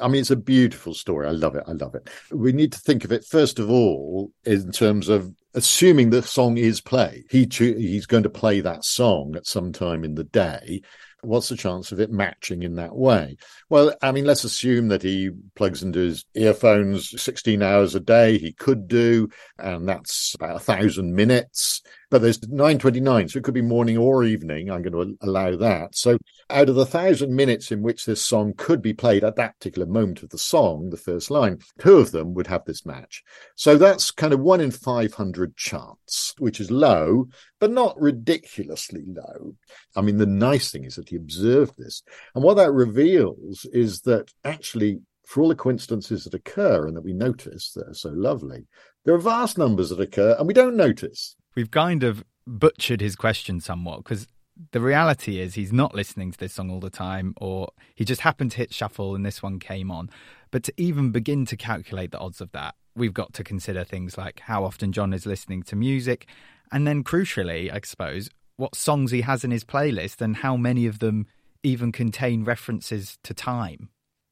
I 0.00 0.08
mean, 0.08 0.20
it's 0.20 0.30
a 0.30 0.36
beautiful 0.36 0.94
story. 0.94 1.26
I 1.26 1.32
love 1.32 1.54
it. 1.54 1.64
I 1.66 1.72
love 1.72 1.94
it. 1.94 2.08
We 2.30 2.52
need 2.52 2.72
to 2.72 2.78
think 2.80 3.04
of 3.04 3.12
it, 3.12 3.24
first 3.24 3.58
of 3.58 3.70
all, 3.70 4.32
in 4.44 4.72
terms 4.72 5.08
of 5.08 5.32
assuming 5.54 6.10
the 6.10 6.22
song 6.22 6.56
is 6.56 6.80
played. 6.80 7.24
He 7.30 7.46
cho- 7.46 7.74
he's 7.74 8.06
going 8.06 8.22
to 8.22 8.30
play 8.30 8.60
that 8.60 8.84
song 8.84 9.34
at 9.36 9.46
some 9.46 9.72
time 9.72 10.04
in 10.04 10.14
the 10.14 10.24
day. 10.24 10.82
What's 11.22 11.48
the 11.48 11.56
chance 11.56 11.90
of 11.90 11.98
it 11.98 12.12
matching 12.12 12.62
in 12.62 12.76
that 12.76 12.94
way? 12.94 13.38
Well, 13.68 13.92
I 14.02 14.12
mean, 14.12 14.24
let's 14.24 14.44
assume 14.44 14.86
that 14.88 15.02
he 15.02 15.30
plugs 15.56 15.82
into 15.82 15.98
his 15.98 16.24
earphones 16.34 17.20
16 17.20 17.60
hours 17.60 17.96
a 17.96 18.00
day. 18.00 18.38
He 18.38 18.52
could 18.52 18.86
do, 18.86 19.28
and 19.58 19.88
that's 19.88 20.34
about 20.36 20.56
a 20.56 20.60
thousand 20.60 21.14
minutes 21.14 21.82
but 22.10 22.22
there's 22.22 22.42
929, 22.42 23.28
so 23.28 23.38
it 23.38 23.44
could 23.44 23.54
be 23.54 23.62
morning 23.62 23.98
or 23.98 24.24
evening. 24.24 24.70
I'm 24.70 24.82
going 24.82 24.92
to 24.92 25.18
allow 25.26 25.56
that. 25.56 25.94
So 25.94 26.18
out 26.48 26.68
of 26.68 26.74
the 26.74 26.86
thousand 26.86 27.34
minutes 27.34 27.70
in 27.70 27.82
which 27.82 28.06
this 28.06 28.22
song 28.22 28.54
could 28.56 28.80
be 28.80 28.94
played 28.94 29.24
at 29.24 29.36
that 29.36 29.58
particular 29.58 29.86
moment 29.86 30.22
of 30.22 30.30
the 30.30 30.38
song, 30.38 30.90
the 30.90 30.96
first 30.96 31.30
line, 31.30 31.58
two 31.78 31.98
of 31.98 32.10
them 32.10 32.34
would 32.34 32.46
have 32.46 32.64
this 32.64 32.86
match. 32.86 33.22
So 33.56 33.76
that's 33.76 34.10
kind 34.10 34.32
of 34.32 34.40
one 34.40 34.60
in 34.60 34.70
500 34.70 35.56
chance, 35.56 36.34
which 36.38 36.60
is 36.60 36.70
low, 36.70 37.28
but 37.60 37.70
not 37.70 38.00
ridiculously 38.00 39.04
low. 39.06 39.56
I 39.94 40.00
mean, 40.00 40.16
the 40.16 40.26
nice 40.26 40.70
thing 40.70 40.84
is 40.84 40.96
that 40.96 41.10
he 41.10 41.16
observed 41.16 41.74
this. 41.76 42.02
And 42.34 42.42
what 42.42 42.56
that 42.56 42.72
reveals 42.72 43.66
is 43.72 44.00
that 44.02 44.32
actually 44.44 45.00
for 45.28 45.42
all 45.42 45.48
the 45.48 45.54
coincidences 45.54 46.24
that 46.24 46.32
occur 46.32 46.86
and 46.86 46.96
that 46.96 47.04
we 47.04 47.12
notice 47.12 47.72
that 47.72 47.86
are 47.86 47.94
so 47.94 48.08
lovely, 48.08 48.64
there 49.04 49.14
are 49.14 49.18
vast 49.18 49.58
numbers 49.58 49.90
that 49.90 50.00
occur 50.00 50.34
and 50.38 50.46
we 50.46 50.54
don't 50.54 50.74
notice. 50.74 51.36
We've 51.58 51.72
kind 51.72 52.04
of 52.04 52.22
butchered 52.46 53.00
his 53.00 53.16
question 53.16 53.60
somewhat 53.60 54.04
because 54.04 54.28
the 54.70 54.80
reality 54.80 55.40
is 55.40 55.54
he's 55.54 55.72
not 55.72 55.92
listening 55.92 56.30
to 56.30 56.38
this 56.38 56.52
song 56.52 56.70
all 56.70 56.78
the 56.78 56.88
time, 56.88 57.34
or 57.40 57.70
he 57.96 58.04
just 58.04 58.20
happened 58.20 58.52
to 58.52 58.58
hit 58.58 58.72
shuffle 58.72 59.16
and 59.16 59.26
this 59.26 59.42
one 59.42 59.58
came 59.58 59.90
on. 59.90 60.08
But 60.52 60.62
to 60.62 60.74
even 60.76 61.10
begin 61.10 61.46
to 61.46 61.56
calculate 61.56 62.12
the 62.12 62.20
odds 62.20 62.40
of 62.40 62.52
that, 62.52 62.76
we've 62.94 63.12
got 63.12 63.32
to 63.32 63.42
consider 63.42 63.82
things 63.82 64.16
like 64.16 64.38
how 64.38 64.62
often 64.62 64.92
John 64.92 65.12
is 65.12 65.26
listening 65.26 65.64
to 65.64 65.74
music, 65.74 66.28
and 66.70 66.86
then 66.86 67.02
crucially, 67.02 67.72
I 67.72 67.80
suppose, 67.84 68.30
what 68.56 68.76
songs 68.76 69.10
he 69.10 69.22
has 69.22 69.42
in 69.42 69.50
his 69.50 69.64
playlist 69.64 70.20
and 70.20 70.36
how 70.36 70.56
many 70.56 70.86
of 70.86 71.00
them 71.00 71.26
even 71.64 71.90
contain 71.90 72.44
references 72.44 73.18
to 73.24 73.34
time. 73.34 73.88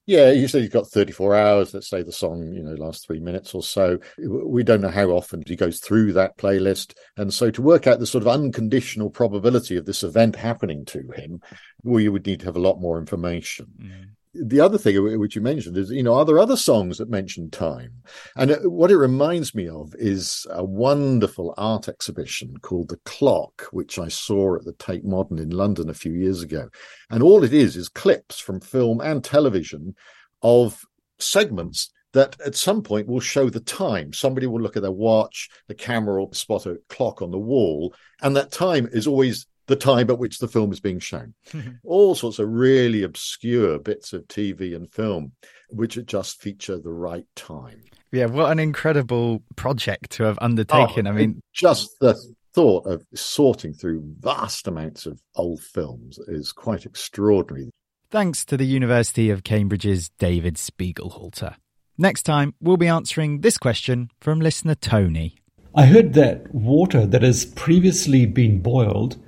Yeah, 0.06 0.30
you 0.30 0.46
say 0.46 0.60
you've 0.60 0.70
got 0.70 0.86
34 0.86 1.34
hours. 1.34 1.74
Let's 1.74 1.90
say 1.90 2.02
the 2.02 2.12
song, 2.12 2.52
you 2.52 2.62
know, 2.62 2.74
lasts 2.74 3.04
three 3.04 3.18
minutes 3.18 3.54
or 3.54 3.62
so. 3.62 3.98
We 4.18 4.62
don't 4.62 4.80
know 4.80 4.88
how 4.88 5.08
often 5.08 5.42
he 5.44 5.56
goes 5.56 5.80
through 5.80 6.12
that 6.12 6.38
playlist. 6.38 6.94
And 7.16 7.34
so 7.34 7.50
to 7.50 7.60
work 7.60 7.88
out 7.88 7.98
the 7.98 8.06
sort 8.06 8.22
of 8.22 8.28
unconditional 8.28 9.10
probability 9.10 9.76
of 9.76 9.84
this 9.84 10.04
event 10.04 10.36
happening 10.36 10.84
to 10.86 11.00
him, 11.16 11.40
we 11.82 12.08
would 12.08 12.24
need 12.24 12.40
to 12.40 12.46
have 12.46 12.56
a 12.56 12.60
lot 12.60 12.80
more 12.80 12.98
information. 12.98 13.66
Mm 13.82 14.15
the 14.44 14.60
other 14.60 14.78
thing 14.78 15.18
which 15.18 15.36
you 15.36 15.42
mentioned 15.42 15.76
is, 15.76 15.90
you 15.90 16.02
know, 16.02 16.14
are 16.14 16.24
there 16.24 16.38
other 16.38 16.56
songs 16.56 16.98
that 16.98 17.10
mention 17.10 17.50
time? 17.50 17.92
And 18.36 18.50
uh, 18.50 18.58
what 18.64 18.90
it 18.90 18.98
reminds 18.98 19.54
me 19.54 19.68
of 19.68 19.94
is 19.98 20.46
a 20.50 20.64
wonderful 20.64 21.54
art 21.56 21.88
exhibition 21.88 22.56
called 22.62 22.88
The 22.88 22.98
Clock, 23.04 23.68
which 23.72 23.98
I 23.98 24.08
saw 24.08 24.56
at 24.56 24.64
the 24.64 24.74
Tate 24.74 25.04
Modern 25.04 25.38
in 25.38 25.50
London 25.50 25.88
a 25.88 25.94
few 25.94 26.12
years 26.12 26.42
ago. 26.42 26.68
And 27.10 27.22
all 27.22 27.44
it 27.44 27.52
is 27.52 27.76
is 27.76 27.88
clips 27.88 28.38
from 28.38 28.60
film 28.60 29.00
and 29.00 29.22
television 29.22 29.94
of 30.42 30.84
segments 31.18 31.90
that 32.12 32.36
at 32.40 32.54
some 32.54 32.82
point 32.82 33.08
will 33.08 33.20
show 33.20 33.50
the 33.50 33.60
time. 33.60 34.12
Somebody 34.12 34.46
will 34.46 34.60
look 34.60 34.76
at 34.76 34.82
their 34.82 34.90
watch, 34.90 35.50
the 35.68 35.74
camera 35.74 36.18
will 36.18 36.32
spot 36.32 36.66
a 36.66 36.78
clock 36.88 37.20
on 37.20 37.30
the 37.30 37.38
wall, 37.38 37.94
and 38.22 38.34
that 38.36 38.52
time 38.52 38.88
is 38.90 39.06
always 39.06 39.46
the 39.66 39.76
time 39.76 40.10
at 40.10 40.18
which 40.18 40.38
the 40.38 40.48
film 40.48 40.72
is 40.72 40.80
being 40.80 40.98
shown. 40.98 41.34
All 41.84 42.14
sorts 42.14 42.38
of 42.38 42.48
really 42.48 43.02
obscure 43.02 43.78
bits 43.78 44.12
of 44.12 44.26
TV 44.28 44.74
and 44.74 44.90
film, 44.90 45.32
which 45.70 45.98
just 46.06 46.40
feature 46.40 46.78
the 46.78 46.92
right 46.92 47.26
time. 47.34 47.82
Yeah, 48.12 48.26
what 48.26 48.52
an 48.52 48.58
incredible 48.58 49.42
project 49.56 50.10
to 50.12 50.24
have 50.24 50.38
undertaken. 50.40 51.06
Oh, 51.06 51.10
I 51.10 51.12
mean, 51.12 51.40
just 51.52 51.90
the 52.00 52.16
thought 52.54 52.86
of 52.86 53.04
sorting 53.14 53.74
through 53.74 54.02
vast 54.20 54.66
amounts 54.66 55.04
of 55.04 55.20
old 55.34 55.60
films 55.60 56.18
is 56.28 56.52
quite 56.52 56.86
extraordinary. 56.86 57.70
Thanks 58.10 58.44
to 58.46 58.56
the 58.56 58.64
University 58.64 59.30
of 59.30 59.42
Cambridge's 59.42 60.08
David 60.18 60.54
Spiegelhalter. 60.54 61.56
Next 61.98 62.22
time, 62.22 62.54
we'll 62.60 62.76
be 62.76 62.86
answering 62.86 63.40
this 63.40 63.58
question 63.58 64.10
from 64.20 64.40
listener 64.40 64.74
Tony. 64.74 65.38
I 65.74 65.86
heard 65.86 66.14
that 66.14 66.54
water 66.54 67.04
that 67.04 67.22
has 67.22 67.44
previously 67.44 68.24
been 68.24 68.60
boiled 68.60 69.18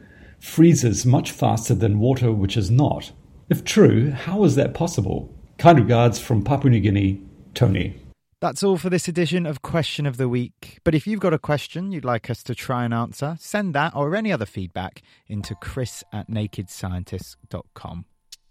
freezes 0.41 1.05
much 1.05 1.31
faster 1.31 1.75
than 1.75 1.99
water 1.99 2.33
which 2.33 2.57
is 2.57 2.71
not. 2.71 3.13
If 3.49 3.65
true, 3.65 4.11
how 4.11 4.45
is 4.45 4.55
that 4.57 4.75
possible? 4.75 5.35
Kind 5.59 5.79
regards 5.79 6.19
from 6.19 6.45
Papua 6.45 6.71
New 6.71 6.81
Guinea, 6.81 7.23
Tony. 7.55 8.01
That's 8.41 8.63
all 8.63 8.77
for 8.77 8.89
this 8.89 9.09
edition 9.09 9.47
of 9.47 9.63
Question 9.63 10.07
of 10.07 10.17
the 10.17 10.29
Week. 10.29 10.79
But 10.85 10.95
if 10.95 11.09
you've 11.09 11.19
got 11.19 11.35
a 11.35 11.41
question 11.41 11.91
you'd 11.91 12.05
like 12.05 12.31
us 12.31 12.45
to 12.45 12.55
try 12.55 12.85
and 12.85 12.95
answer, 12.95 13.37
send 13.41 13.75
that 13.75 13.97
or 13.97 14.15
any 14.15 14.31
other 14.31 14.47
feedback 14.47 15.03
into 15.27 15.57
chris 15.57 16.05
at 16.13 16.31
nakedscientists.com. 16.31 18.05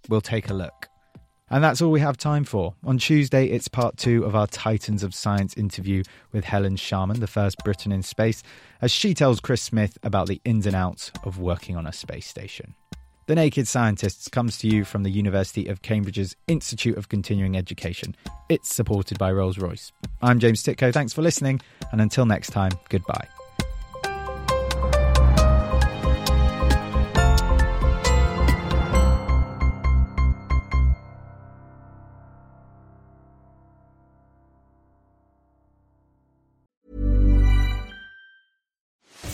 We'll 0.10 0.22
take 0.22 0.50
a 0.50 0.54
look. 0.54 0.88
And 1.50 1.64
that's 1.64 1.82
all 1.82 1.92
we 1.92 2.02
have 2.02 2.18
time 2.18 2.44
for. 2.44 2.76
On 2.84 2.98
Tuesday, 2.98 3.46
it's 3.46 3.70
part 3.70 3.98
two 3.98 4.26
of 4.26 4.36
our 4.36 4.48
Titans 4.48 5.02
of 5.02 5.16
Science 5.16 5.56
interview 5.56 6.04
with 6.34 6.44
Helen 6.44 6.76
Sharman, 6.76 7.22
the 7.22 7.28
first 7.28 7.58
Briton 7.64 7.92
in 7.92 8.04
space, 8.04 8.44
as 8.82 8.92
she 8.92 9.14
tells 9.14 9.40
Chris 9.40 9.62
Smith 9.62 9.98
about 10.04 10.28
the 10.28 10.42
ins 10.44 10.66
and 10.66 10.76
outs 10.76 11.12
of 11.24 11.40
working 11.40 11.78
on 11.78 11.88
a 11.88 11.94
space 11.94 12.28
station. 12.28 12.76
The 13.28 13.36
Naked 13.36 13.68
Scientists 13.68 14.30
comes 14.30 14.58
to 14.60 14.68
you 14.68 14.86
from 14.86 15.04
the 15.04 15.10
University 15.10 15.68
of 15.68 15.82
Cambridge's 15.82 16.36
Institute 16.48 16.98
of 16.98 17.10
Continuing 17.10 17.58
Education. 17.58 18.16
It's 18.50 18.74
supported 18.74 19.18
by 19.18 19.32
Rolls 19.32 19.58
Royce. 19.58 19.92
I'm 20.22 20.40
James 20.40 20.64
Tytko. 20.64 20.94
Thanks 20.94 21.14
for 21.14 21.22
listening, 21.22 21.62
and 21.92 22.00
until 22.02 22.26
next 22.26 22.52
time, 22.52 22.72
goodbye. 22.90 23.28